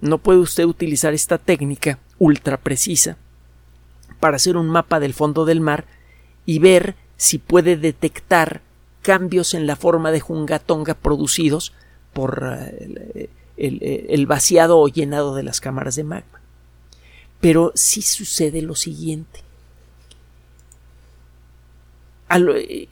No 0.00 0.18
puede 0.18 0.40
usted 0.40 0.64
utilizar 0.64 1.14
esta 1.14 1.38
técnica 1.38 2.00
ultra 2.18 2.56
precisa 2.56 3.16
para 4.18 4.34
hacer 4.34 4.56
un 4.56 4.68
mapa 4.68 4.98
del 4.98 5.14
fondo 5.14 5.44
del 5.44 5.60
mar 5.60 5.84
y 6.44 6.58
ver 6.58 6.96
si 7.18 7.38
puede 7.38 7.76
detectar 7.76 8.62
cambios 9.02 9.52
en 9.52 9.66
la 9.66 9.76
forma 9.76 10.10
de 10.12 10.20
jungatonga 10.20 10.94
producidos 10.94 11.74
por 12.14 12.56
eh, 12.56 13.28
el, 13.56 14.26
vaciado 14.26 14.78
o 14.78 14.88
llenado 14.88 15.34
de 15.34 15.42
las 15.42 15.60
cámaras 15.60 15.96
de 15.96 16.04
magma. 16.04 16.40
Pero 17.40 17.72
sí 17.74 18.02
sucede 18.02 18.62
lo 18.62 18.76
siguiente. 18.76 19.42
A 22.28 22.38
lo, 22.38 22.56
eh, 22.56 22.88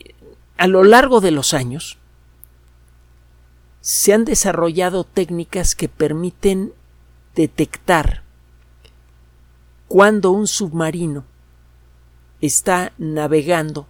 a 0.57 0.67
lo 0.67 0.83
largo 0.83 1.21
de 1.21 1.31
los 1.31 1.55
años 1.55 1.97
se 3.81 4.13
han 4.13 4.25
desarrollado 4.25 5.05
técnicas 5.05 5.77
que 5.77 5.89
permiten 5.89 6.73
detectar 7.37 8.23
cuando 9.87 10.33
un 10.33 10.49
submarino 10.49 11.25
está 12.41 12.93
navegando 12.99 13.87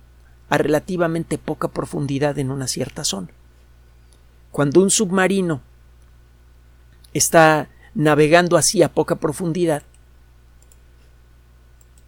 a 0.49 0.59
relativamente 0.59 1.39
poca 1.39 1.69
profundidad 1.69 2.39
en 2.39 2.51
una 2.51 2.69
cierta 2.69 3.05
zona. 3.05 3.29
Cuando 4.53 4.81
un 4.81 4.91
submarino 4.91 5.61
está 7.13 7.69
navegando 7.95 8.57
así 8.57 8.83
a 8.83 8.93
poca 8.93 9.17
profundidad, 9.17 9.83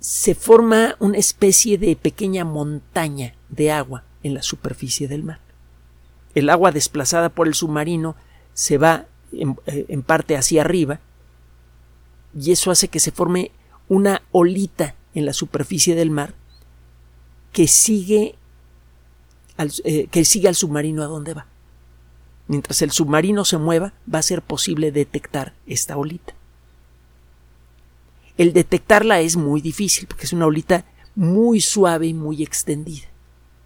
se 0.00 0.34
forma 0.34 0.96
una 1.00 1.18
especie 1.18 1.76
de 1.78 1.96
pequeña 1.96 2.44
montaña 2.44 3.34
de 3.48 3.72
agua 3.72 4.04
en 4.22 4.34
la 4.34 4.42
superficie 4.42 5.08
del 5.08 5.24
mar. 5.24 5.40
El 6.34 6.50
agua 6.50 6.70
desplazada 6.70 7.30
por 7.30 7.48
el 7.48 7.54
submarino 7.54 8.14
se 8.54 8.78
va 8.78 9.06
en, 9.32 9.56
eh, 9.66 9.98
parte 10.06 10.36
hacia 10.36 10.62
arriba 10.62 11.00
y 12.38 12.52
eso 12.52 12.70
hace 12.70 12.88
que 12.88 13.00
se 13.00 13.10
forme 13.10 13.50
una 13.88 14.22
olita 14.30 14.94
en 15.14 15.26
la 15.26 15.32
superficie 15.32 15.94
del 15.94 16.10
mar 16.10 16.34
que 17.58 17.66
sigue 17.66 18.36
al, 19.56 19.72
eh, 19.82 20.06
que 20.12 20.24
submarino 20.24 21.02
a 21.02 21.06
donde 21.06 21.34
va. 21.34 21.48
Mientras 22.46 22.82
el 22.82 22.92
submarino 22.92 23.44
se 23.44 23.58
mueva, 23.58 23.94
va 24.14 24.20
a 24.20 24.22
ser 24.22 24.42
posible 24.42 24.92
detectar 24.92 25.54
esta 25.66 25.96
olita. 25.96 26.34
El 28.36 28.52
detectarla 28.52 29.18
es 29.18 29.34
muy 29.34 29.60
difícil 29.60 30.06
porque 30.06 30.26
es 30.26 30.32
una 30.32 30.46
olita 30.46 30.84
muy 31.16 31.60
suave 31.60 32.06
y 32.06 32.14
muy 32.14 32.44
extendida. 32.44 33.08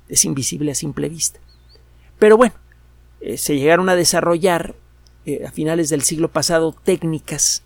Es 0.08 0.24
invisible 0.24 0.72
a 0.72 0.74
simple 0.74 1.10
vista. 1.10 1.38
Pero 2.18 2.38
bueno, 2.38 2.54
eh, 3.20 3.36
se 3.36 3.58
llegaron 3.58 3.90
a 3.90 3.94
desarrollar 3.94 4.74
eh, 5.26 5.44
a 5.46 5.50
finales 5.50 5.90
del 5.90 6.00
siglo 6.00 6.28
pasado 6.28 6.72
técnicas 6.72 7.62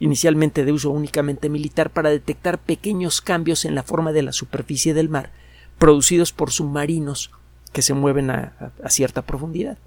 inicialmente 0.00 0.66
de 0.66 0.72
uso 0.72 0.90
únicamente 0.90 1.48
militar, 1.48 1.88
para 1.88 2.10
detectar 2.10 2.58
pequeños 2.58 3.22
cambios 3.22 3.64
en 3.64 3.74
la 3.74 3.82
forma 3.82 4.12
de 4.12 4.20
la 4.20 4.32
superficie 4.32 4.92
del 4.92 5.08
mar, 5.08 5.32
producidos 5.78 6.32
por 6.32 6.50
submarinos 6.50 7.30
que 7.72 7.82
se 7.82 7.94
mueven 7.94 8.30
a, 8.30 8.72
cierta 8.88 9.22
profundidad 9.22 9.78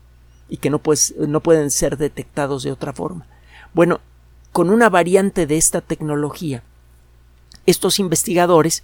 y 0.48 0.58
que 0.58 0.70
no, 0.70 0.80
pueden 0.80 1.72
ser 1.72 1.98
detectados 1.98 2.64
de 2.64 2.72
otra 2.72 2.94
forma. 2.94 3.26
Bueno, 3.74 4.00
con 4.52 4.70
una 4.70 4.90
variante 4.90 5.48
de 5.48 5.58
esta 5.58 5.82
tecnología, 5.82 6.64
estos 7.66 8.00
investigadores 8.00 8.84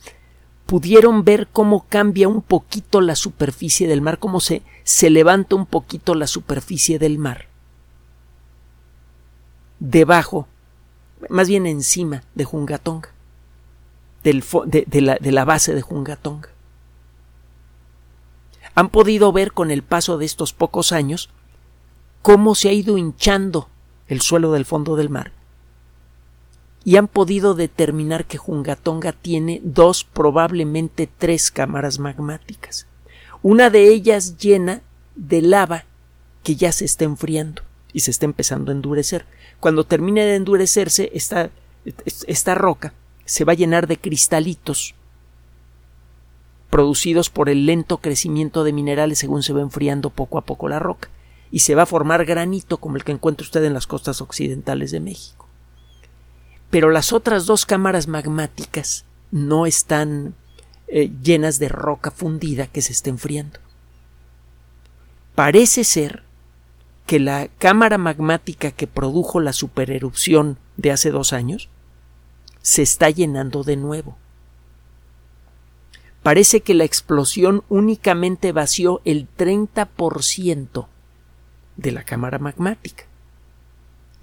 pudieron 0.65 1.23
ver 1.23 1.47
cómo 1.51 1.85
cambia 1.89 2.27
un 2.27 2.41
poquito 2.41 3.01
la 3.01 3.15
superficie 3.15 3.87
del 3.87 4.01
mar, 4.01 4.19
cómo 4.19 4.39
se, 4.39 4.63
se 4.83 5.09
levanta 5.09 5.55
un 5.55 5.65
poquito 5.65 6.15
la 6.15 6.27
superficie 6.27 6.99
del 6.99 7.17
mar 7.17 7.47
debajo 9.79 10.47
más 11.29 11.47
bien 11.47 11.65
encima 11.65 12.23
de 12.35 12.43
Jungatonga, 12.43 13.09
de, 14.23 15.01
la, 15.01 15.15
de 15.15 15.31
la 15.31 15.45
base 15.45 15.73
de 15.73 15.81
Jungatonga. 15.81 16.49
Han 18.75 18.89
podido 18.89 19.31
ver 19.31 19.51
con 19.53 19.71
el 19.71 19.81
paso 19.81 20.17
de 20.17 20.25
estos 20.25 20.53
pocos 20.53 20.91
años 20.91 21.29
cómo 22.21 22.55
se 22.55 22.69
ha 22.69 22.73
ido 22.73 22.97
hinchando 22.97 23.69
el 24.07 24.21
suelo 24.21 24.51
del 24.51 24.65
fondo 24.65 24.95
del 24.95 25.09
mar 25.09 25.31
y 26.85 26.97
han 26.97 27.07
podido 27.07 27.55
determinar 27.55 28.25
que 28.25 28.37
Jungatonga 28.37 29.11
tiene 29.11 29.59
dos, 29.63 30.03
probablemente 30.03 31.09
tres 31.17 31.49
cámaras 31.49 31.97
magmáticas. 31.97 32.85
Una 33.41 33.71
de 33.71 33.89
ellas 33.89 34.37
llena 34.37 34.83
de 35.15 35.41
lava 35.41 35.85
que 36.43 36.55
ya 36.55 36.71
se 36.71 36.85
está 36.85 37.03
enfriando 37.03 37.63
y 37.91 38.01
se 38.01 38.11
está 38.11 38.25
empezando 38.25 38.71
a 38.71 38.75
endurecer. 38.75 39.25
Cuando 39.59 39.83
termine 39.83 40.25
de 40.25 40.35
endurecerse, 40.35 41.09
esta, 41.15 41.49
esta 42.27 42.53
roca 42.53 42.93
se 43.25 43.45
va 43.45 43.53
a 43.53 43.55
llenar 43.55 43.87
de 43.87 43.97
cristalitos 43.97 44.93
producidos 46.69 47.29
por 47.29 47.49
el 47.49 47.65
lento 47.65 47.97
crecimiento 47.97 48.63
de 48.63 48.73
minerales 48.73 49.19
según 49.19 49.43
se 49.43 49.53
va 49.53 49.61
enfriando 49.61 50.09
poco 50.09 50.37
a 50.37 50.45
poco 50.45 50.67
la 50.67 50.79
roca, 50.79 51.09
y 51.51 51.59
se 51.59 51.75
va 51.75 51.83
a 51.83 51.87
formar 51.87 52.25
granito 52.25 52.77
como 52.77 52.97
el 52.97 53.03
que 53.03 53.11
encuentra 53.11 53.45
usted 53.45 53.63
en 53.63 53.73
las 53.73 53.87
costas 53.87 54.21
occidentales 54.21 54.91
de 54.91 54.99
México. 54.99 55.47
Pero 56.69 56.89
las 56.89 57.13
otras 57.13 57.45
dos 57.45 57.65
cámaras 57.65 58.07
magmáticas 58.07 59.05
no 59.31 59.65
están 59.65 60.35
eh, 60.87 61.11
llenas 61.23 61.59
de 61.59 61.69
roca 61.69 62.11
fundida 62.11 62.67
que 62.67 62.81
se 62.81 62.91
esté 62.91 63.09
enfriando. 63.09 63.59
Parece 65.35 65.83
ser 65.83 66.23
que 67.05 67.19
la 67.19 67.49
cámara 67.59 67.97
magmática 67.97 68.71
que 68.71 68.87
produjo 68.87 69.39
la 69.39 69.53
supererupción 69.53 70.57
de 70.77 70.91
hace 70.91 71.11
dos 71.11 71.33
años 71.33 71.69
se 72.61 72.81
está 72.81 73.09
llenando 73.09 73.63
de 73.63 73.77
nuevo. 73.77 74.17
Parece 76.25 76.61
que 76.61 76.73
la 76.73 76.85
explosión 76.85 77.63
únicamente 77.69 78.51
vació 78.51 78.99
el 79.05 79.27
30% 79.37 80.87
de 81.77 81.91
la 81.91 82.01
cámara 82.01 82.39
magmática 82.39 83.03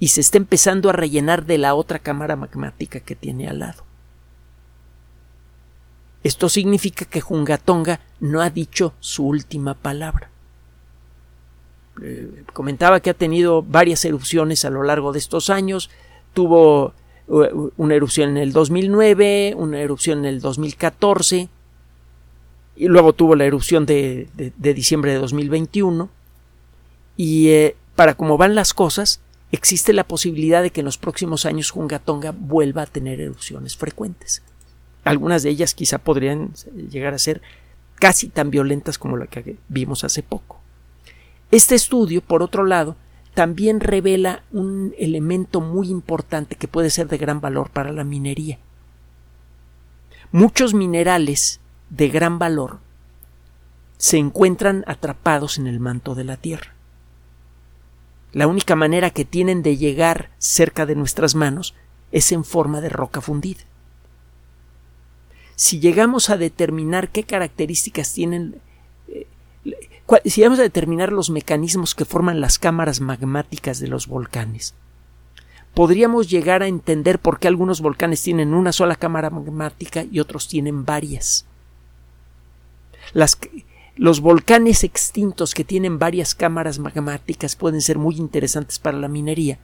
y 0.00 0.08
se 0.08 0.20
está 0.20 0.36
empezando 0.36 0.90
a 0.90 0.94
rellenar 0.94 1.46
de 1.46 1.58
la 1.58 1.76
otra 1.76 2.00
cámara 2.00 2.34
magmática 2.34 2.98
que 2.98 3.14
tiene 3.14 3.46
al 3.46 3.60
lado. 3.60 3.84
Esto 6.24 6.48
significa 6.48 7.04
que 7.04 7.20
Jungatonga 7.20 8.00
no 8.18 8.40
ha 8.40 8.50
dicho 8.50 8.94
su 8.98 9.24
última 9.24 9.74
palabra. 9.74 10.28
Eh, 12.02 12.42
comentaba 12.52 12.98
que 12.98 13.10
ha 13.10 13.14
tenido 13.14 13.62
varias 13.62 14.04
erupciones 14.04 14.64
a 14.64 14.70
lo 14.70 14.82
largo 14.82 15.12
de 15.12 15.20
estos 15.20 15.50
años. 15.50 15.88
Tuvo 16.34 16.94
uh, 17.28 17.70
una 17.76 17.94
erupción 17.94 18.30
en 18.30 18.38
el 18.38 18.52
2009, 18.52 19.54
una 19.56 19.78
erupción 19.78 20.18
en 20.18 20.24
el 20.24 20.40
2014 20.40 21.48
y 22.76 22.88
luego 22.88 23.12
tuvo 23.12 23.37
la 23.37 23.44
erupción 23.44 23.87
de, 23.87 24.28
diciembre 24.56 25.12
de 25.12 25.18
2021. 25.18 26.08
Y 27.16 27.48
eh, 27.48 27.76
para 27.94 28.14
cómo 28.14 28.38
van 28.38 28.54
las 28.54 28.72
cosas, 28.74 29.20
existe 29.50 29.92
la 29.92 30.04
posibilidad 30.04 30.62
de 30.62 30.70
que 30.70 30.80
en 30.80 30.87
los 30.87 30.98
próximos 30.98 31.44
años 31.44 31.70
Jungatonga 31.70 32.32
vuelva 32.32 32.82
a 32.82 32.87
tener 32.87 33.20
erupciones 33.20 33.76
frecuentes. 33.76 34.42
Algunas 35.04 35.42
de 35.42 35.50
ellas 35.50 35.74
quizá 35.74 35.98
podrían 35.98 36.52
llegar 36.90 37.12
a 37.12 37.18
ser 37.18 37.42
casi 37.96 38.28
tan 38.28 38.50
violentas 38.50 38.98
como 38.98 39.16
la 39.16 39.26
que 39.26 39.56
vimos 39.68 40.04
hace 40.04 40.22
poco. 40.22 40.61
Este 41.50 41.74
estudio, 41.74 42.22
por 42.22 42.42
otro 42.42 42.64
lado, 42.64 42.96
también 43.35 43.80
revela 43.80 44.42
un 44.52 44.94
elemento 44.98 45.61
muy 45.61 45.88
importante 45.88 46.56
que 46.56 46.68
puede 46.68 46.90
ser 46.90 47.08
de 47.08 47.18
gran 47.18 47.40
valor 47.40 47.70
para 47.70 47.92
la 47.92 48.04
minería. 48.04 48.58
Muchos 50.30 50.72
minerales 50.72 51.61
de 51.92 52.09
gran 52.09 52.38
valor 52.38 52.78
se 53.98 54.16
encuentran 54.16 54.83
atrapados 54.87 55.59
en 55.59 55.66
el 55.66 55.78
manto 55.78 56.14
de 56.14 56.24
la 56.24 56.37
Tierra. 56.37 56.74
La 58.33 58.46
única 58.46 58.74
manera 58.74 59.11
que 59.11 59.26
tienen 59.26 59.62
de 59.62 59.76
llegar 59.76 60.31
cerca 60.38 60.87
de 60.87 60.96
nuestras 60.96 61.35
manos 61.35 61.74
es 62.11 62.33
en 62.33 62.44
forma 62.44 62.81
de 62.81 62.88
roca 62.88 63.20
fundida. 63.20 63.61
Si 65.55 65.81
llegamos 65.81 66.31
a 66.31 66.38
determinar 66.38 67.11
qué 67.11 67.24
características 67.24 68.14
tienen, 68.14 68.57
eh, 69.09 69.26
si 70.24 70.40
llegamos 70.40 70.61
a 70.61 70.62
determinar 70.62 71.12
los 71.12 71.28
mecanismos 71.28 71.94
que 71.94 72.07
forman 72.07 72.40
las 72.40 72.59
cámaras 72.59 73.00
magmáticas 73.00 73.78
de 73.81 73.88
los 73.88 74.07
volcanes, 74.07 74.74
podríamos 75.74 76.31
llegar 76.31 76.62
a 76.62 76.68
entender 76.68 77.18
por 77.18 77.38
qué 77.38 77.48
algunos 77.48 77.83
volcanes 77.83 78.22
tienen 78.22 78.55
una 78.55 78.72
sola 78.72 78.96
cámara 78.96 79.28
magmática 79.28 80.05
y 80.11 80.20
otros 80.20 80.48
tienen 80.48 80.87
varias. 80.87 81.46
Los 83.14 84.20
volcanes 84.20 84.85
extintos 84.85 85.55
que 85.55 85.64
tienen 85.64 85.98
varias 85.98 86.35
cámaras 86.35 86.79
magmáticas 86.79 87.57
pueden 87.57 87.81
ser 87.81 87.98
muy 87.98 88.16
interesantes 88.16 88.79
para 88.79 88.98
la 88.98 89.09
minería, 89.09 89.59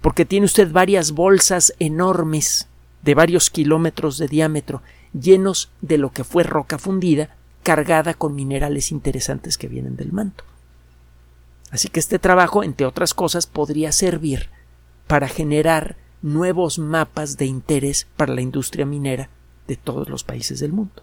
porque 0.00 0.24
tiene 0.24 0.46
usted 0.46 0.70
varias 0.72 1.12
bolsas 1.12 1.72
enormes 1.78 2.68
de 3.02 3.14
varios 3.14 3.50
kilómetros 3.50 4.18
de 4.18 4.28
diámetro, 4.28 4.82
llenos 5.12 5.70
de 5.82 5.98
lo 5.98 6.10
que 6.10 6.24
fue 6.24 6.42
roca 6.42 6.78
fundida, 6.78 7.36
cargada 7.62 8.14
con 8.14 8.34
minerales 8.34 8.90
interesantes 8.92 9.56
que 9.56 9.68
vienen 9.68 9.96
del 9.96 10.12
manto. 10.12 10.44
Así 11.70 11.88
que 11.88 12.00
este 12.00 12.18
trabajo, 12.18 12.62
entre 12.62 12.86
otras 12.86 13.14
cosas, 13.14 13.46
podría 13.46 13.92
servir 13.92 14.50
para 15.06 15.28
generar 15.28 15.96
nuevos 16.22 16.78
mapas 16.78 17.36
de 17.36 17.46
interés 17.46 18.06
para 18.16 18.34
la 18.34 18.40
industria 18.40 18.86
minera 18.86 19.28
de 19.66 19.76
todos 19.76 20.08
los 20.08 20.24
países 20.24 20.60
del 20.60 20.72
mundo. 20.72 21.02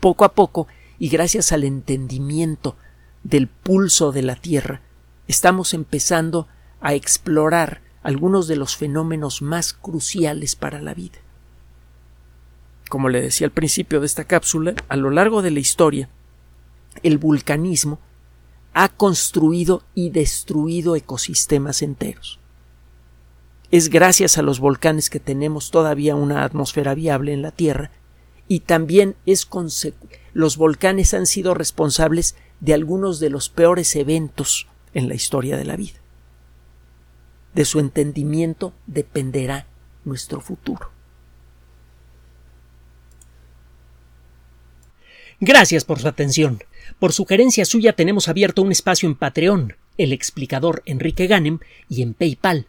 Poco 0.00 0.24
a 0.24 0.32
poco, 0.32 0.66
y 0.98 1.08
gracias 1.08 1.52
al 1.52 1.64
entendimiento 1.64 2.76
del 3.22 3.48
pulso 3.48 4.12
de 4.12 4.22
la 4.22 4.36
Tierra, 4.36 4.82
estamos 5.28 5.74
empezando 5.74 6.48
a 6.80 6.94
explorar 6.94 7.82
algunos 8.02 8.46
de 8.46 8.56
los 8.56 8.76
fenómenos 8.76 9.42
más 9.42 9.72
cruciales 9.72 10.54
para 10.54 10.80
la 10.80 10.94
vida. 10.94 11.18
Como 12.88 13.08
le 13.08 13.20
decía 13.20 13.46
al 13.46 13.52
principio 13.52 14.00
de 14.00 14.06
esta 14.06 14.24
cápsula, 14.24 14.74
a 14.88 14.96
lo 14.96 15.10
largo 15.10 15.42
de 15.42 15.50
la 15.50 15.58
historia, 15.58 16.08
el 17.02 17.18
vulcanismo 17.18 17.98
ha 18.74 18.88
construido 18.90 19.82
y 19.94 20.10
destruido 20.10 20.94
ecosistemas 20.94 21.82
enteros. 21.82 22.38
Es 23.72 23.90
gracias 23.90 24.38
a 24.38 24.42
los 24.42 24.60
volcanes 24.60 25.10
que 25.10 25.18
tenemos 25.18 25.72
todavía 25.72 26.14
una 26.14 26.44
atmósfera 26.44 26.94
viable 26.94 27.32
en 27.32 27.42
la 27.42 27.50
Tierra 27.50 27.90
y 28.48 28.60
también 28.60 29.16
es 29.26 29.48
los 30.32 30.56
volcanes 30.56 31.14
han 31.14 31.26
sido 31.26 31.54
responsables 31.54 32.36
de 32.60 32.74
algunos 32.74 33.20
de 33.20 33.30
los 33.30 33.48
peores 33.48 33.96
eventos 33.96 34.66
en 34.94 35.08
la 35.08 35.14
historia 35.14 35.56
de 35.56 35.64
la 35.64 35.76
vida. 35.76 35.98
De 37.54 37.64
su 37.64 37.80
entendimiento 37.80 38.72
dependerá 38.86 39.66
nuestro 40.04 40.40
futuro. 40.40 40.90
Gracias 45.40 45.84
por 45.84 46.00
su 46.00 46.08
atención. 46.08 46.62
Por 46.98 47.12
sugerencia 47.12 47.64
suya 47.64 47.92
tenemos 47.92 48.28
abierto 48.28 48.62
un 48.62 48.72
espacio 48.72 49.08
en 49.08 49.16
Patreon, 49.16 49.76
el 49.98 50.12
explicador 50.12 50.82
Enrique 50.86 51.26
Ganem, 51.26 51.58
y 51.88 52.02
en 52.02 52.14
PayPal, 52.14 52.68